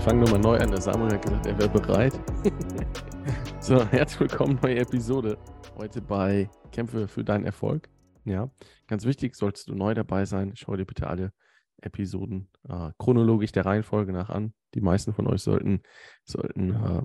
wir 0.00 0.04
fangen 0.04 0.20
nochmal 0.20 0.40
neu 0.40 0.56
an. 0.56 0.70
Der 0.70 0.80
Samuel 0.80 1.12
hat 1.12 1.22
gesagt, 1.22 1.44
er 1.44 1.58
wäre 1.58 1.68
bereit. 1.68 2.18
so, 3.60 3.84
herzlich 3.84 4.20
willkommen, 4.20 4.58
neue 4.62 4.78
Episode. 4.78 5.36
Heute 5.76 6.00
bei 6.00 6.48
Kämpfe 6.72 7.06
für 7.06 7.22
deinen 7.22 7.44
Erfolg. 7.44 7.90
Ja, 8.24 8.50
ganz 8.86 9.04
wichtig, 9.04 9.34
solltest 9.34 9.68
du 9.68 9.74
neu 9.74 9.92
dabei 9.92 10.24
sein, 10.24 10.52
schau 10.54 10.74
dir 10.74 10.86
bitte 10.86 11.06
alle 11.06 11.34
Episoden 11.82 12.48
äh, 12.66 12.92
chronologisch 12.98 13.52
der 13.52 13.66
Reihenfolge 13.66 14.14
nach 14.14 14.30
an. 14.30 14.54
Die 14.74 14.80
meisten 14.80 15.12
von 15.12 15.26
euch 15.26 15.42
sollten, 15.42 15.82
sollten 16.24 16.70
äh, 16.70 17.02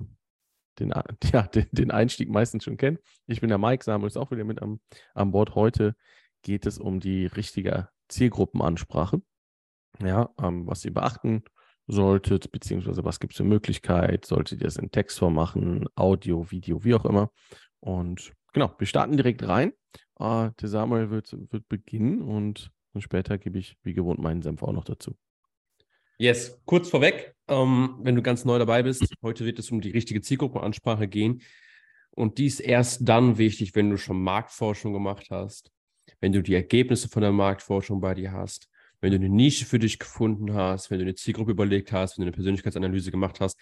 den, 0.78 0.94
ja, 1.34 1.42
den, 1.42 1.66
den, 1.72 1.90
Einstieg 1.90 2.30
meistens 2.30 2.64
schon 2.64 2.78
kennen. 2.78 2.96
Ich 3.26 3.42
bin 3.42 3.50
der 3.50 3.58
Mike, 3.58 3.84
Samuel 3.84 4.06
ist 4.06 4.16
auch 4.16 4.30
wieder 4.30 4.44
mit 4.44 4.62
am, 4.62 4.80
an 5.12 5.32
Bord. 5.32 5.54
Heute 5.54 5.96
geht 6.40 6.64
es 6.64 6.78
um 6.78 7.00
die 7.00 7.26
richtige 7.26 7.90
Zielgruppenansprache. 8.08 9.20
Ja, 10.02 10.30
ähm, 10.40 10.66
was 10.66 10.82
ihr 10.86 10.94
beachten 10.94 11.42
solltet, 11.86 12.50
beziehungsweise 12.50 13.04
was 13.04 13.20
gibt 13.20 13.32
es 13.32 13.38
für 13.38 13.44
Möglichkeit, 13.44 14.24
solltet 14.24 14.60
ihr 14.60 14.66
es 14.66 14.76
in 14.76 14.90
Textform 14.90 15.34
machen, 15.34 15.86
Audio, 15.94 16.50
Video, 16.50 16.84
wie 16.84 16.94
auch 16.94 17.04
immer. 17.04 17.30
Und 17.80 18.32
genau, 18.52 18.74
wir 18.78 18.86
starten 18.86 19.16
direkt 19.16 19.46
rein. 19.46 19.72
Äh, 20.18 20.50
der 20.60 20.68
Samuel 20.68 21.10
wird, 21.10 21.36
wird 21.52 21.68
beginnen 21.68 22.22
und, 22.22 22.70
und 22.92 23.02
später 23.02 23.38
gebe 23.38 23.58
ich 23.58 23.76
wie 23.82 23.94
gewohnt 23.94 24.20
meinen 24.20 24.42
Senf 24.42 24.62
auch 24.62 24.72
noch 24.72 24.84
dazu. 24.84 25.16
Yes, 26.18 26.58
kurz 26.64 26.88
vorweg, 26.88 27.34
ähm, 27.46 27.98
wenn 28.00 28.16
du 28.16 28.22
ganz 28.22 28.44
neu 28.46 28.58
dabei 28.58 28.82
bist, 28.82 29.14
heute 29.22 29.44
wird 29.44 29.58
es 29.58 29.70
um 29.70 29.82
die 29.82 29.90
richtige 29.90 30.22
Zielgruppenansprache 30.22 31.06
gehen. 31.06 31.42
Und 32.10 32.38
die 32.38 32.46
ist 32.46 32.60
erst 32.60 33.06
dann 33.06 33.36
wichtig, 33.36 33.74
wenn 33.74 33.90
du 33.90 33.98
schon 33.98 34.22
Marktforschung 34.22 34.94
gemacht 34.94 35.26
hast, 35.30 35.70
wenn 36.20 36.32
du 36.32 36.42
die 36.42 36.54
Ergebnisse 36.54 37.10
von 37.10 37.20
der 37.20 37.32
Marktforschung 37.32 38.00
bei 38.00 38.14
dir 38.14 38.32
hast, 38.32 38.70
wenn 39.00 39.10
du 39.10 39.16
eine 39.16 39.28
Nische 39.28 39.64
für 39.64 39.78
dich 39.78 39.98
gefunden 39.98 40.54
hast, 40.54 40.90
wenn 40.90 40.98
du 40.98 41.04
eine 41.04 41.14
Zielgruppe 41.14 41.52
überlegt 41.52 41.92
hast, 41.92 42.16
wenn 42.16 42.22
du 42.22 42.26
eine 42.26 42.32
Persönlichkeitsanalyse 42.32 43.10
gemacht 43.10 43.40
hast. 43.40 43.58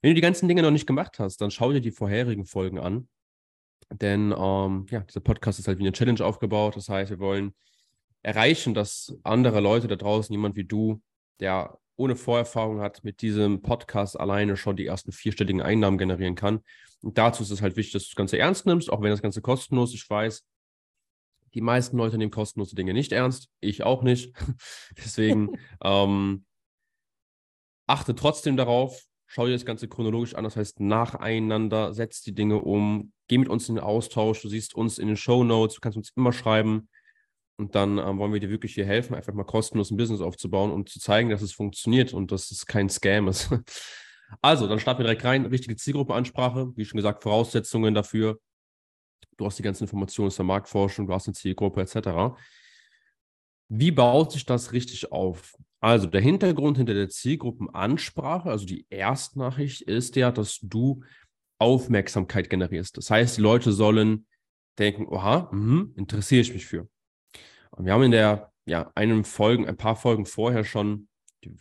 Wenn 0.00 0.10
du 0.10 0.14
die 0.14 0.20
ganzen 0.20 0.48
Dinge 0.48 0.62
noch 0.62 0.70
nicht 0.70 0.86
gemacht 0.86 1.18
hast, 1.18 1.40
dann 1.40 1.50
schau 1.50 1.72
dir 1.72 1.80
die 1.80 1.92
vorherigen 1.92 2.44
Folgen 2.44 2.78
an. 2.78 3.08
Denn 3.90 4.34
ähm, 4.36 4.86
ja, 4.90 5.00
dieser 5.00 5.20
Podcast 5.20 5.58
ist 5.58 5.68
halt 5.68 5.78
wie 5.78 5.82
eine 5.82 5.92
Challenge 5.92 6.24
aufgebaut. 6.24 6.76
Das 6.76 6.88
heißt, 6.88 7.10
wir 7.10 7.18
wollen 7.18 7.54
erreichen, 8.22 8.74
dass 8.74 9.16
andere 9.22 9.60
Leute 9.60 9.88
da 9.88 9.96
draußen, 9.96 10.32
jemand 10.32 10.56
wie 10.56 10.64
du, 10.64 11.00
der 11.40 11.78
ohne 11.96 12.16
Vorerfahrung 12.16 12.80
hat, 12.80 13.04
mit 13.04 13.20
diesem 13.20 13.62
Podcast 13.62 14.18
alleine 14.18 14.56
schon 14.56 14.76
die 14.76 14.86
ersten 14.86 15.12
vierstelligen 15.12 15.60
Einnahmen 15.60 15.98
generieren 15.98 16.34
kann. 16.34 16.60
Und 17.02 17.18
dazu 17.18 17.42
ist 17.42 17.50
es 17.50 17.62
halt 17.62 17.76
wichtig, 17.76 17.92
dass 17.92 18.04
du 18.04 18.08
das 18.10 18.16
Ganze 18.16 18.38
ernst 18.38 18.66
nimmst, 18.66 18.90
auch 18.90 19.02
wenn 19.02 19.10
das 19.10 19.22
Ganze 19.22 19.42
kostenlos 19.42 19.90
ist. 19.90 20.02
Ich 20.02 20.10
weiß, 20.10 20.44
die 21.54 21.60
meisten 21.60 21.96
Leute 21.96 22.18
nehmen 22.18 22.30
kostenlose 22.30 22.74
Dinge 22.74 22.94
nicht 22.94 23.12
ernst. 23.12 23.48
Ich 23.60 23.82
auch 23.82 24.02
nicht. 24.02 24.34
Deswegen 24.96 25.58
ähm, 25.84 26.44
achte 27.86 28.14
trotzdem 28.14 28.56
darauf, 28.56 29.02
schau 29.26 29.46
dir 29.46 29.52
das 29.52 29.64
Ganze 29.64 29.88
chronologisch 29.88 30.34
an, 30.34 30.44
das 30.44 30.56
heißt 30.56 30.80
nacheinander, 30.80 31.92
setz 31.92 32.22
die 32.22 32.34
Dinge 32.34 32.58
um, 32.58 33.12
geh 33.28 33.38
mit 33.38 33.48
uns 33.48 33.68
in 33.68 33.76
den 33.76 33.84
Austausch, 33.84 34.42
du 34.42 34.48
siehst 34.48 34.74
uns 34.74 34.98
in 34.98 35.08
den 35.08 35.16
Show 35.16 35.44
Notes, 35.44 35.76
du 35.76 35.80
kannst 35.80 35.96
uns 35.96 36.12
immer 36.16 36.32
schreiben 36.32 36.88
und 37.56 37.74
dann 37.74 37.98
ähm, 37.98 38.18
wollen 38.18 38.32
wir 38.32 38.40
dir 38.40 38.50
wirklich 38.50 38.74
hier 38.74 38.86
helfen, 38.86 39.14
einfach 39.14 39.32
mal 39.32 39.44
kostenlos 39.44 39.90
ein 39.90 39.96
Business 39.96 40.20
aufzubauen 40.20 40.70
und 40.70 40.88
zu 40.88 41.00
zeigen, 41.00 41.30
dass 41.30 41.42
es 41.42 41.52
funktioniert 41.52 42.12
und 42.12 42.32
dass 42.32 42.50
es 42.50 42.66
kein 42.66 42.88
Scam 42.88 43.28
ist. 43.28 43.50
Also, 44.40 44.66
dann 44.66 44.80
starten 44.80 45.00
wir 45.00 45.04
direkt 45.04 45.26
rein. 45.26 45.44
Richtige 45.44 45.76
Zielgruppenansprache, 45.76 46.72
wie 46.74 46.86
schon 46.86 46.96
gesagt, 46.96 47.22
Voraussetzungen 47.22 47.92
dafür 47.92 48.40
du 49.42 49.46
hast 49.46 49.58
die 49.58 49.62
ganzen 49.62 49.84
Informationen 49.84 50.28
aus 50.28 50.36
der 50.36 50.44
Marktforschung, 50.44 51.06
du 51.06 51.12
hast 51.12 51.26
eine 51.26 51.34
Zielgruppe 51.34 51.82
etc. 51.82 52.36
Wie 53.68 53.90
baut 53.90 54.32
sich 54.32 54.46
das 54.46 54.72
richtig 54.72 55.12
auf? 55.12 55.56
Also 55.80 56.06
der 56.06 56.20
Hintergrund 56.20 56.76
hinter 56.76 56.94
der 56.94 57.08
Zielgruppenansprache, 57.08 58.48
also 58.48 58.64
die 58.64 58.86
Erstnachricht, 58.88 59.82
ist 59.82 60.14
ja, 60.14 60.30
dass 60.30 60.60
du 60.62 61.02
Aufmerksamkeit 61.58 62.48
generierst. 62.48 62.96
Das 62.96 63.10
heißt, 63.10 63.36
die 63.36 63.42
Leute 63.42 63.72
sollen 63.72 64.26
denken, 64.78 65.06
oha, 65.06 65.48
mh, 65.52 65.90
interessiere 65.96 66.42
ich 66.42 66.52
mich 66.52 66.66
für. 66.66 66.88
Und 67.70 67.86
wir 67.86 67.92
haben 67.92 68.02
in 68.02 68.10
der, 68.12 68.52
ja, 68.64 68.92
einem 68.94 69.24
Folgen, 69.24 69.66
ein 69.66 69.76
paar 69.76 69.96
Folgen 69.96 70.26
vorher 70.26 70.64
schon, 70.64 71.08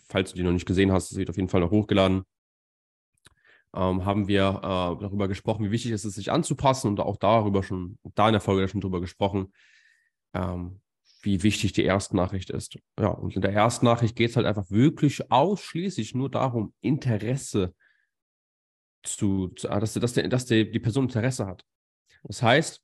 falls 0.08 0.32
du 0.32 0.38
die 0.38 0.44
noch 0.44 0.52
nicht 0.52 0.68
gesehen 0.68 0.92
hast, 0.92 1.12
das 1.12 1.18
wird 1.18 1.30
auf 1.30 1.38
jeden 1.38 1.50
Fall 1.50 1.62
noch 1.62 1.72
hochgeladen, 1.72 2.24
ähm, 3.76 4.06
haben 4.06 4.28
wir 4.28 4.58
äh, 4.58 5.02
darüber 5.02 5.28
gesprochen, 5.28 5.66
wie 5.66 5.72
wichtig 5.72 5.92
es 5.92 6.06
ist, 6.06 6.16
sich 6.16 6.32
anzupassen 6.32 6.88
und 6.88 7.00
auch 7.00 7.18
darüber 7.18 7.64
schon, 7.64 7.98
da 8.16 8.28
in 8.28 8.34
der 8.34 8.42
Folge 8.42 8.68
schon 8.68 8.82
drüber 8.82 9.02
gesprochen, 9.02 9.54
ähm, 10.34 10.82
wie 11.22 11.44
wichtig 11.44 11.74
die 11.74 11.84
Erstnachricht 11.84 12.50
ist. 12.50 12.78
Ja, 13.00 13.10
und 13.10 13.36
in 13.36 13.42
der 13.42 13.52
Erstnachricht 13.52 14.16
geht 14.16 14.32
es 14.32 14.36
halt 14.36 14.46
einfach 14.46 14.70
wirklich 14.70 15.32
ausschließlich 15.32 16.16
nur 16.16 16.30
darum, 16.30 16.74
Interesse 16.82 17.74
zu, 19.04 19.50
zu 19.50 19.68
dass, 19.68 19.94
dass, 19.94 20.14
der, 20.14 20.28
dass 20.28 20.46
der, 20.46 20.66
die 20.66 20.80
Person 20.80 21.06
Interesse 21.06 21.46
hat. 21.46 21.66
Das 22.24 22.42
heißt, 22.42 22.82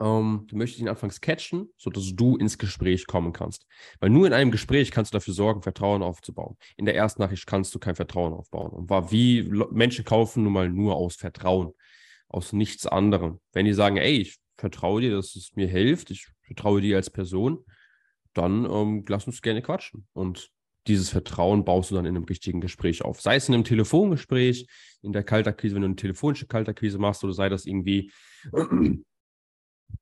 ähm, 0.00 0.44
du 0.48 0.56
möchtest 0.56 0.80
ihn 0.80 0.88
anfangs 0.88 1.20
catchen, 1.20 1.70
sodass 1.76 2.14
du 2.14 2.36
ins 2.36 2.58
Gespräch 2.58 3.06
kommen 3.06 3.32
kannst. 3.32 3.66
Weil 4.00 4.10
nur 4.10 4.26
in 4.26 4.32
einem 4.32 4.50
Gespräch 4.50 4.90
kannst 4.90 5.12
du 5.12 5.16
dafür 5.16 5.34
sorgen, 5.34 5.62
Vertrauen 5.62 6.02
aufzubauen. 6.02 6.56
In 6.76 6.84
der 6.84 6.94
ersten 6.94 7.22
Nachricht 7.22 7.46
kannst 7.46 7.74
du 7.74 7.78
kein 7.78 7.94
Vertrauen 7.94 8.34
aufbauen. 8.34 8.72
Und 8.72 8.90
war 8.90 9.10
wie 9.10 9.42
Menschen 9.70 10.04
kaufen 10.04 10.42
nun 10.42 10.52
mal 10.52 10.68
nur 10.68 10.96
aus 10.96 11.16
Vertrauen, 11.16 11.72
aus 12.28 12.52
nichts 12.52 12.86
anderem. 12.86 13.40
Wenn 13.52 13.64
die 13.64 13.72
sagen, 13.72 13.96
ey, 13.96 14.18
ich 14.18 14.36
vertraue 14.58 15.00
dir, 15.00 15.12
dass 15.12 15.34
es 15.34 15.54
mir 15.54 15.68
hilft, 15.68 16.10
ich 16.10 16.26
vertraue 16.42 16.80
dir 16.80 16.96
als 16.96 17.10
Person, 17.10 17.64
dann 18.34 18.68
ähm, 18.70 19.04
lass 19.08 19.26
uns 19.26 19.40
gerne 19.40 19.62
quatschen. 19.62 20.06
Und 20.12 20.50
dieses 20.86 21.08
Vertrauen 21.08 21.64
baust 21.64 21.90
du 21.90 21.94
dann 21.94 22.04
in 22.04 22.16
einem 22.16 22.24
richtigen 22.24 22.60
Gespräch 22.60 23.02
auf. 23.02 23.20
Sei 23.20 23.36
es 23.36 23.48
in 23.48 23.54
einem 23.54 23.64
Telefongespräch, 23.64 24.66
in 25.02 25.12
der 25.12 25.24
Kaltakquise, 25.24 25.74
wenn 25.74 25.82
du 25.82 25.86
eine 25.86 25.96
telefonische 25.96 26.46
Kaltakquise 26.46 26.98
machst, 26.98 27.24
oder 27.24 27.32
sei 27.32 27.48
das 27.48 27.64
irgendwie 27.64 28.12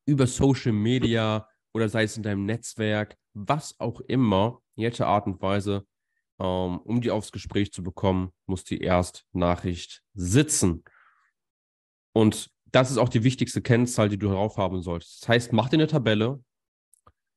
über 0.06 0.26
Social 0.26 0.72
Media 0.72 1.48
oder 1.72 1.88
sei 1.88 2.04
es 2.04 2.16
in 2.16 2.22
deinem 2.22 2.46
Netzwerk, 2.46 3.16
was 3.32 3.78
auch 3.80 4.00
immer, 4.00 4.60
welcher 4.76 5.06
Art 5.06 5.26
und 5.26 5.40
Weise, 5.42 5.86
ähm, 6.38 6.78
um 6.80 7.00
die 7.00 7.10
aufs 7.10 7.32
Gespräch 7.32 7.72
zu 7.72 7.82
bekommen, 7.82 8.30
muss 8.46 8.64
die 8.64 8.80
Erstnachricht 8.80 10.02
sitzen. 10.14 10.84
Und 12.12 12.50
das 12.66 12.90
ist 12.90 12.98
auch 12.98 13.08
die 13.08 13.24
wichtigste 13.24 13.62
Kennzahl, 13.62 14.08
die 14.08 14.18
du 14.18 14.28
drauf 14.28 14.56
haben 14.56 14.82
solltest. 14.82 15.22
Das 15.22 15.28
heißt, 15.28 15.52
mach 15.52 15.68
dir 15.68 15.76
eine 15.76 15.86
Tabelle, 15.86 16.42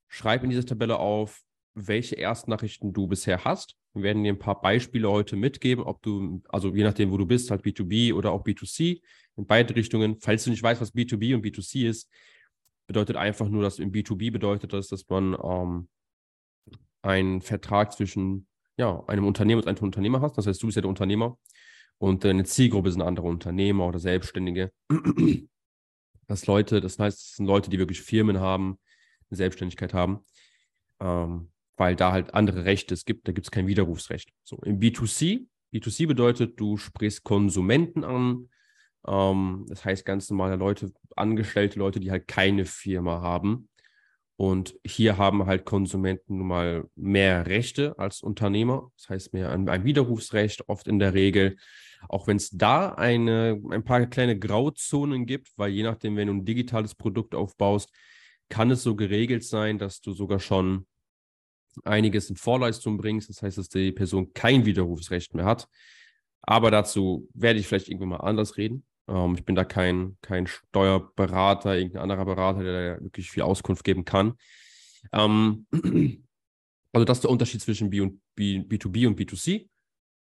schreib 0.08 0.44
in 0.44 0.50
diese 0.50 0.66
Tabelle 0.66 0.98
auf, 0.98 1.44
welche 1.76 2.16
Erstnachrichten 2.16 2.94
du 2.94 3.08
bisher 3.08 3.44
hast. 3.44 3.76
Wir 3.94 4.04
werden 4.04 4.24
dir 4.24 4.34
ein 4.34 4.40
paar 4.40 4.62
Beispiele 4.62 5.10
heute 5.10 5.36
mitgeben, 5.36 5.84
ob 5.84 6.02
du, 6.02 6.42
also 6.50 6.74
je 6.74 6.84
nachdem, 6.84 7.12
wo 7.12 7.18
du 7.18 7.26
bist, 7.26 7.52
halt 7.52 7.64
B2B 7.64 8.14
oder 8.14 8.32
auch 8.32 8.44
B2C, 8.44 9.02
in 9.36 9.46
beide 9.46 9.76
Richtungen. 9.76 10.20
Falls 10.20 10.44
du 10.44 10.50
nicht 10.50 10.64
weißt, 10.64 10.82
was 10.82 10.94
B2B 10.94 11.36
und 11.36 11.46
B2C 11.46 11.88
ist, 11.88 12.10
bedeutet 12.88 13.18
einfach 13.18 13.50
nur, 13.50 13.64
dass 13.64 13.80
im 13.80 13.92
B2B 13.92 14.32
bedeutet 14.32 14.74
das, 14.74 14.88
dass 14.88 15.08
man 15.10 15.38
ähm, 15.44 15.90
einen 17.02 17.42
Vertrag 17.42 17.94
zwischen 17.94 18.48
ja, 18.78 19.04
einem 19.08 19.26
Unternehmen 19.26 19.62
und 19.62 19.68
einem 19.68 19.78
Unternehmer 19.84 20.22
hast. 20.22 20.38
Das 20.38 20.48
heißt, 20.48 20.62
du 20.62 20.68
bist 20.68 20.76
ja 20.76 20.82
der 20.82 20.90
Unternehmer 20.90 21.38
und 21.98 22.24
deine 22.24 22.44
Zielgruppe 22.44 22.92
sind 22.92 23.02
andere 23.02 23.28
Unternehmer 23.28 23.88
oder 23.88 24.00
Selbstständige. 24.00 24.72
Das 26.30 26.46
Leute, 26.46 26.82
das 26.82 27.00
heißt, 27.00 27.18
es 27.18 27.36
sind 27.36 27.46
Leute, 27.46 27.70
die 27.70 27.80
wirklich 27.80 28.02
Firmen 28.02 28.42
haben, 28.42 28.78
eine 29.30 29.38
Selbstständigkeit 29.38 29.94
haben, 29.94 30.26
ähm, 31.00 31.52
weil 31.78 31.96
da 31.96 32.12
halt 32.12 32.34
andere 32.34 32.66
Rechte 32.66 32.94
es 32.94 33.06
gibt. 33.06 33.28
Da 33.30 33.32
gibt 33.32 33.48
es 33.48 33.52
kein 33.52 33.66
Widerrufsrecht. 33.66 34.34
So 34.44 34.58
im 34.58 34.80
B2C, 34.80 35.48
B2C 35.74 36.06
bedeutet, 36.06 36.60
du 36.60 36.76
sprichst 36.76 37.24
Konsumenten 37.24 38.04
an, 38.04 38.50
ähm, 39.08 39.66
das 39.70 39.86
heißt 39.86 40.06
ganz 40.06 40.30
normale 40.30 40.56
Leute, 40.56 40.92
angestellte 41.16 41.80
Leute, 41.80 42.00
die 42.00 42.12
halt 42.12 42.28
keine 42.28 42.66
Firma 42.66 43.22
haben. 43.22 43.70
Und 44.36 44.76
hier 44.86 45.18
haben 45.18 45.48
halt 45.48 45.66
Konsumenten 45.66 46.38
nun 46.38 46.48
mal 46.48 46.90
mehr 46.96 47.48
Rechte 47.48 47.98
als 47.98 48.22
Unternehmer. 48.22 48.92
Das 48.96 49.10
heißt 49.10 49.34
mehr 49.34 49.50
ein, 49.50 49.68
ein 49.68 49.84
Widerrufsrecht, 49.84 50.70
oft 50.70 50.88
in 50.88 51.00
der 51.00 51.16
Regel. 51.16 51.58
Auch 52.08 52.28
wenn 52.28 52.38
es 52.38 52.52
da 52.52 52.90
eine, 52.90 53.60
ein 53.72 53.84
paar 53.84 54.06
kleine 54.06 54.38
Grauzonen 54.38 55.26
gibt, 55.26 55.58
weil 55.58 55.72
je 55.72 55.82
nachdem, 55.82 56.16
wenn 56.16 56.28
du 56.28 56.36
ein 56.36 56.46
digitales 56.46 56.94
Produkt 56.94 57.34
aufbaust, 57.34 57.92
kann 58.50 58.70
es 58.70 58.84
so 58.84 58.96
geregelt 58.96 59.44
sein, 59.44 59.80
dass 59.80 60.02
du 60.02 60.14
sogar 60.14 60.40
schon 60.40 60.86
einiges 61.84 62.30
in 62.30 62.36
Vorleistung 62.36 62.98
bringst. 62.98 63.30
Das 63.30 63.42
heißt, 63.42 63.58
dass 63.58 63.70
die 63.70 63.92
Person 63.92 64.34
kein 64.34 64.66
Widerrufsrecht 64.66 65.34
mehr 65.34 65.46
hat. 65.46 65.68
Aber 66.42 66.70
dazu 66.70 67.28
werde 67.34 67.60
ich 67.60 67.68
vielleicht 67.68 67.90
irgendwann 67.90 68.10
mal 68.10 68.18
anders 68.18 68.58
reden. 68.58 68.86
Ähm, 69.08 69.36
ich 69.36 69.46
bin 69.46 69.56
da 69.56 69.64
kein, 69.66 70.18
kein 70.22 70.48
Steuerberater, 70.48 71.76
irgendein 71.78 72.04
anderer 72.04 72.26
Berater, 72.26 72.64
der 72.64 72.96
da 72.98 73.04
wirklich 73.04 73.32
viel 73.32 73.44
Auskunft 73.44 73.84
geben 73.84 74.06
kann. 74.06 74.34
Ähm, 75.12 75.66
also 76.94 77.06
das 77.06 77.18
ist 77.18 77.24
der 77.24 77.32
Unterschied 77.32 77.62
zwischen 77.62 77.90
B 77.90 78.02
und 78.02 78.22
B, 78.36 78.60
B2B 78.60 79.08
und 79.08 79.20
B2C. 79.20 79.70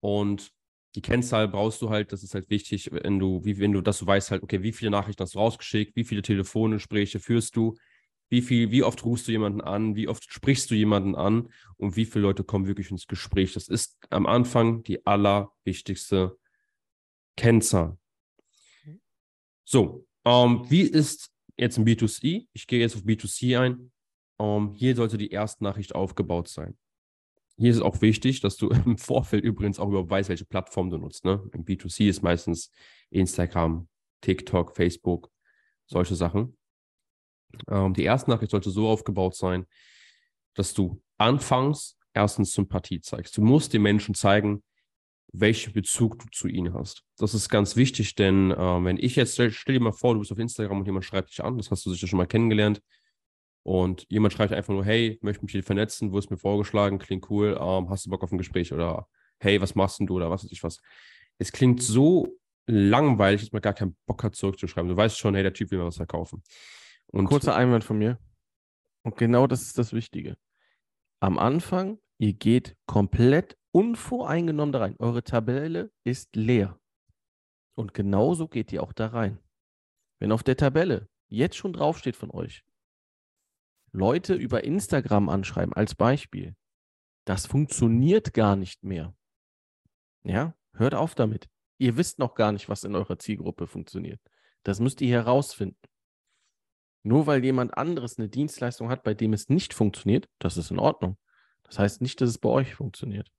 Und 0.01 0.53
die 0.95 1.03
Kennzahl 1.03 1.49
brauchst 1.49 1.83
du 1.83 1.91
halt, 1.91 2.13
das 2.13 2.23
ist 2.23 2.35
halt 2.35 2.51
wichtig, 2.51 2.91
wenn 2.93 3.19
du, 3.19 3.45
wie, 3.45 3.59
wenn 3.59 3.73
du, 3.73 3.81
dass 3.81 3.99
du 3.99 4.07
weißt 4.07 4.31
halt, 4.31 4.43
okay, 4.43 4.63
wie 4.63 4.73
viele 4.73 4.91
Nachrichten 4.91 5.23
hast 5.23 5.35
du 5.35 5.39
rausgeschickt, 5.39 5.97
wie 5.97 6.05
viele 6.05 6.23
Telefongespräche 6.23 7.21
führst 7.21 7.57
du, 7.57 7.77
Wie 8.31 8.43
viel, 8.43 8.71
wie 8.71 8.83
oft 8.83 9.05
rufst 9.05 9.27
du 9.29 9.33
jemanden 9.33 9.63
an? 9.63 9.97
Wie 9.97 10.09
oft 10.09 10.31
sprichst 10.31 10.71
du 10.71 10.75
jemanden 10.75 11.15
an? 11.15 11.49
Und 11.79 11.97
wie 11.97 12.05
viele 12.05 12.23
Leute 12.23 12.45
kommen 12.45 12.67
wirklich 12.67 12.91
ins 12.91 13.07
Gespräch? 13.07 13.55
Das 13.55 13.69
ist 13.69 13.97
am 14.11 14.27
Anfang 14.27 14.83
die 14.83 15.07
allerwichtigste 15.07 16.37
Kennzahl. 17.37 17.97
So, 19.71 20.07
ähm, 20.25 20.65
wie 20.71 20.81
ist 20.81 21.31
jetzt 21.59 21.77
ein 21.77 21.85
B2C? 21.85 22.47
Ich 22.55 22.67
gehe 22.67 22.81
jetzt 22.81 22.97
auf 22.97 23.03
B2C 23.03 23.61
ein. 23.61 23.93
Ähm, 24.39 24.73
hier 24.73 24.97
sollte 24.97 25.19
die 25.19 25.31
Erstnachricht 25.31 25.95
aufgebaut 25.95 26.49
sein. 26.49 26.79
Hier 27.59 27.69
ist 27.69 27.77
es 27.77 27.83
auch 27.83 28.01
wichtig, 28.01 28.41
dass 28.41 28.57
du 28.57 28.71
im 28.87 28.97
Vorfeld 28.97 29.45
übrigens 29.45 29.79
auch 29.79 29.89
überhaupt 29.89 30.09
weißt, 30.09 30.31
welche 30.31 30.47
Plattform 30.47 30.89
du 30.89 30.97
nutzt. 30.97 31.27
Ne? 31.27 31.47
Im 31.53 31.67
B2C 31.67 32.09
ist 32.09 32.23
meistens 32.23 32.73
Instagram, 33.11 33.89
TikTok, 34.23 34.75
Facebook, 34.75 35.31
solche 35.85 36.15
Sachen. 36.15 36.57
Ähm, 37.69 37.93
die 37.93 38.05
Erstnachricht 38.05 38.53
sollte 38.53 38.71
so 38.71 38.89
aufgebaut 38.89 39.37
sein, 39.37 39.67
dass 40.55 40.73
du 40.73 41.03
anfangs 41.19 41.99
erstens 42.15 42.55
Sympathie 42.55 43.03
zeigst. 43.03 43.37
Du 43.37 43.43
musst 43.43 43.75
den 43.75 43.83
Menschen 43.83 44.15
zeigen, 44.15 44.63
welchen 45.33 45.73
Bezug 45.73 46.19
du 46.19 46.27
zu 46.33 46.49
ihnen 46.49 46.75
hast. 46.75 47.05
Das 47.19 47.35
ist 47.35 47.49
ganz 47.49 47.77
wichtig, 47.77 48.15
denn 48.15 48.51
äh, 48.51 48.85
wenn 48.85 48.97
ich 48.97 49.17
jetzt, 49.17 49.35
stell, 49.35 49.51
dir 49.51 49.81
mal 49.81 49.93
vor, 49.93 50.15
du 50.15 50.21
bist 50.21 50.33
auf 50.33 50.39
Instagram 50.39 50.81
und 50.81 50.87
jemand 50.87 51.05
schreibt 51.05 51.31
dich 51.31 51.45
an, 51.45 51.59
das 51.59 51.71
hast 51.71 51.85
du 51.85 51.91
sicher 51.91 52.07
schon 52.07 52.17
mal 52.17 52.27
kennengelernt, 52.27 52.81
und 53.69 54.07
jemand 54.09 54.33
schreibt 54.33 54.55
einfach 54.55 54.73
nur, 54.73 54.83
hey, 54.83 55.19
möchte 55.21 55.45
mich 55.45 55.53
hier 55.53 55.63
vernetzen, 55.63 56.11
wo 56.11 56.19
ist 56.19 56.31
mir 56.31 56.39
vorgeschlagen, 56.39 56.99
klingt 56.99 57.29
cool, 57.29 57.55
ähm, 57.61 57.91
hast 57.91 58.07
du 58.07 58.11
Bock 58.11 58.23
auf 58.23 58.33
ein 58.33 58.39
Gespräch 58.39 58.73
oder 58.73 59.07
hey, 59.41 59.61
was 59.61 59.75
machst 59.75 60.01
denn 60.01 60.07
du 60.07 60.17
oder 60.17 60.31
was 60.31 60.43
weiß 60.43 60.53
ich 60.53 60.63
was. 60.63 60.81
Es 61.37 61.53
klingt 61.53 61.83
so 61.83 62.39
langweilig, 62.67 63.43
dass 63.43 63.53
man 63.53 63.61
gar 63.61 63.75
keinen 63.75 63.95
Bock 64.07 64.25
hat, 64.25 64.37
zurückzuschreiben. 64.37 64.89
Du 64.89 64.97
weißt 64.97 65.19
schon, 65.19 65.35
hey, 65.35 65.43
der 65.43 65.53
Typ 65.53 65.71
will 65.71 65.81
mir 65.81 65.85
was 65.85 65.97
verkaufen. 65.97 66.43
Und 67.09 67.27
Kurzer 67.27 67.55
Einwand 67.57 67.85
von 67.85 67.99
mir. 67.99 68.19
Und 69.03 69.19
genau 69.19 69.47
das 69.47 69.61
ist 69.61 69.77
das 69.77 69.93
Wichtige. 69.93 70.39
Am 71.21 71.39
Anfang, 71.39 71.99
ihr 72.17 72.33
geht 72.33 72.75
komplett 72.87 73.58
unvoreingenommen 73.73 74.73
da 74.73 74.81
rein. 74.81 74.97
Eure 74.99 75.23
Tabelle 75.23 75.91
ist 76.05 76.37
leer. 76.37 76.79
Und 77.75 77.95
genauso 77.95 78.49
geht 78.49 78.73
ihr 78.73 78.83
auch 78.83 78.93
da 78.93 79.09
rein. 79.09 79.39
Wenn 80.19 80.33
auf 80.33 80.43
der 80.43 80.57
Tabelle 80.57 81.09
jetzt 81.29 81.57
schon 81.57 81.73
draufsteht 81.73 82.17
von 82.17 82.31
euch, 82.31 82.65
Leute 83.93 84.35
über 84.35 84.65
Instagram 84.65 85.29
anschreiben 85.29 85.73
als 85.73 85.95
Beispiel, 85.95 86.57
das 87.25 87.47
funktioniert 87.47 88.35
gar 88.35 88.57
nicht 88.57 88.83
mehr. 88.85 89.15
Ja, 90.25 90.55
hört 90.73 90.95
auf 90.95 91.15
damit. 91.15 91.49
Ihr 91.79 91.97
wisst 91.97 92.19
noch 92.19 92.35
gar 92.35 92.53
nicht, 92.53 92.69
was 92.69 92.85
in 92.85 92.97
eurer 92.97 93.19
Zielgruppe 93.19 93.67
funktioniert. 93.67 94.21
Das 94.65 94.81
müsst 94.81 95.01
ihr 95.01 95.11
herausfinden. 95.11 95.79
Nur 97.03 97.27
weil 97.27 97.45
jemand 97.45 97.77
anderes 97.77 98.19
eine 98.19 98.29
Dienstleistung 98.29 98.89
hat, 98.89 99.05
bei 99.05 99.15
dem 99.15 99.33
es 99.33 99.49
nicht 99.49 99.73
funktioniert, 99.73 100.29
das 100.39 100.57
ist 100.57 100.71
in 100.71 100.79
Ordnung. 100.79 101.17
Das 101.63 101.79
heißt 101.79 102.03
nicht, 102.03 102.21
dass 102.21 102.31
es 102.31 102.39
bei 102.39 102.49
euch 102.49 102.75
funktioniert. 102.75 103.31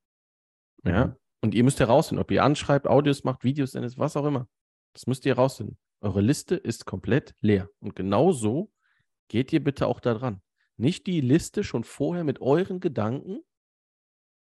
Ja. 0.84 1.08
Mhm. 1.08 1.16
Und 1.42 1.54
ihr 1.54 1.64
müsst 1.64 1.80
herausfinden, 1.80 2.22
ob 2.22 2.32
ihr 2.32 2.44
anschreibt, 2.44 2.88
Audios 2.88 3.24
macht, 3.24 3.44
Videos 3.44 3.72
sendet, 3.72 3.98
was 3.98 4.18
auch 4.18 4.26
immer. 4.26 4.48
Das 4.94 5.08
müsst 5.08 5.26
ihr 5.26 5.36
herausfinden. 5.36 5.78
Eure 6.02 6.22
Liste 6.22 6.56
ist 6.56 6.86
komplett 6.86 7.34
leer. 7.42 7.70
Und 7.80 7.96
genau 7.96 8.32
so 8.32 8.72
geht 9.30 9.54
ihr 9.54 9.64
bitte 9.64 9.88
auch 9.88 10.00
da 10.00 10.14
dran. 10.14 10.42
Nicht 10.78 11.08
die 11.08 11.22
Liste 11.22 11.64
schon 11.64 11.84
vorher 11.84 12.24
mit 12.24 12.42
euren 12.42 12.80
Gedanken 12.80 13.40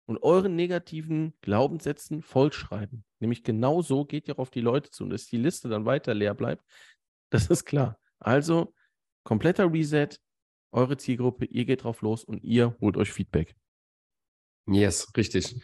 und 0.07 0.23
euren 0.23 0.57
negativen 0.57 1.35
Glaubenssätzen 1.43 2.23
vollschreiben. 2.23 3.05
Nämlich 3.19 3.45
genau 3.45 3.83
so 3.83 4.05
geht 4.05 4.29
ihr 4.29 4.39
auf 4.39 4.51
die 4.51 4.61
Leute 4.61 4.91
zu. 4.91 5.05
Und 5.05 5.11
dass 5.11 5.27
die 5.27 5.37
Liste 5.37 5.69
dann 5.69 5.85
weiter 5.85 6.15
leer 6.15 6.35
bleibt, 6.35 6.65
das 7.31 7.49
ist 7.49 7.65
klar. 7.65 7.99
Also 8.19 8.75
kompletter 9.25 9.73
Reset, 9.73 10.09
eure 10.73 10.97
Zielgruppe, 10.97 11.45
ihr 11.47 11.65
geht 11.65 11.85
drauf 11.85 12.03
los 12.03 12.25
und 12.25 12.43
ihr 12.43 12.77
holt 12.81 12.97
euch 12.97 13.13
Feedback. 13.13 13.55
Yes, 14.67 15.11
richtig. 15.17 15.61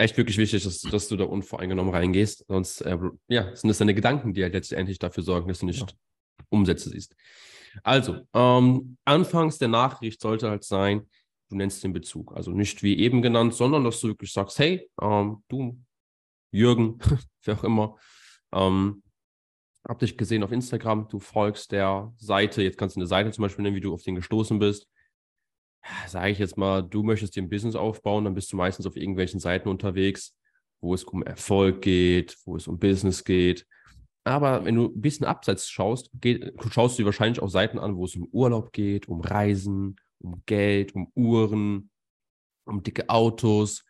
Echt 0.00 0.16
wirklich 0.16 0.38
wichtig, 0.38 0.64
dass, 0.64 0.80
dass 0.80 1.08
du 1.08 1.16
da 1.18 1.24
unvoreingenommen 1.24 1.92
reingehst. 1.94 2.46
Sonst 2.48 2.80
äh, 2.80 2.96
ja, 3.28 3.54
sind 3.54 3.68
es 3.68 3.76
deine 3.76 3.94
Gedanken, 3.94 4.32
die 4.32 4.42
halt 4.42 4.54
letztendlich 4.54 4.98
dafür 4.98 5.22
sorgen, 5.22 5.46
dass 5.46 5.58
du 5.58 5.66
nicht 5.66 5.80
ja. 5.80 5.86
Umsätze 6.48 6.88
siehst. 6.88 7.14
Also, 7.82 8.26
ähm, 8.32 8.96
anfangs 9.04 9.58
der 9.58 9.68
Nachricht 9.68 10.22
sollte 10.22 10.48
halt 10.48 10.64
sein, 10.64 11.06
du 11.50 11.56
nennst 11.56 11.84
den 11.84 11.92
Bezug. 11.92 12.34
Also 12.34 12.52
nicht 12.52 12.82
wie 12.82 12.98
eben 12.98 13.20
genannt, 13.20 13.52
sondern 13.52 13.84
dass 13.84 14.00
du 14.00 14.08
wirklich 14.08 14.32
sagst, 14.32 14.58
hey, 14.58 14.88
ähm, 15.02 15.44
du, 15.48 15.78
Jürgen, 16.50 16.98
wer 17.44 17.58
auch 17.58 17.64
immer, 17.64 17.96
ähm, 18.52 19.02
hab 19.86 19.98
dich 19.98 20.16
gesehen 20.16 20.42
auf 20.42 20.50
Instagram, 20.50 21.08
du 21.10 21.18
folgst 21.18 21.72
der 21.72 22.10
Seite, 22.16 22.62
jetzt 22.62 22.78
kannst 22.78 22.96
du 22.96 23.00
eine 23.00 23.06
Seite 23.06 23.32
zum 23.32 23.42
Beispiel 23.42 23.64
nennen, 23.64 23.76
wie 23.76 23.80
du 23.80 23.92
auf 23.92 24.02
den 24.02 24.14
gestoßen 24.14 24.58
bist. 24.58 24.88
Sage 26.06 26.30
ich 26.30 26.38
jetzt 26.38 26.56
mal, 26.56 26.82
du 26.82 27.02
möchtest 27.02 27.36
dir 27.36 27.42
ein 27.42 27.48
Business 27.48 27.74
aufbauen, 27.74 28.24
dann 28.24 28.34
bist 28.34 28.52
du 28.52 28.56
meistens 28.56 28.86
auf 28.86 28.96
irgendwelchen 28.96 29.40
Seiten 29.40 29.68
unterwegs, 29.68 30.36
wo 30.80 30.94
es 30.94 31.04
um 31.04 31.22
Erfolg 31.22 31.82
geht, 31.82 32.36
wo 32.44 32.56
es 32.56 32.68
um 32.68 32.78
Business 32.78 33.24
geht. 33.24 33.66
Aber 34.24 34.64
wenn 34.64 34.74
du 34.74 34.86
ein 34.86 35.00
bisschen 35.00 35.26
abseits 35.26 35.68
schaust, 35.68 36.10
geht, 36.14 36.52
schaust 36.70 36.98
du 36.98 37.02
dir 37.02 37.06
wahrscheinlich 37.06 37.40
auch 37.40 37.48
Seiten 37.48 37.78
an, 37.78 37.96
wo 37.96 38.04
es 38.04 38.16
um 38.16 38.28
Urlaub 38.30 38.72
geht, 38.72 39.08
um 39.08 39.20
Reisen, 39.22 39.96
um 40.18 40.42
Geld, 40.46 40.94
um 40.94 41.10
Uhren, 41.14 41.90
um 42.64 42.82
dicke 42.82 43.08
Autos. 43.08 43.84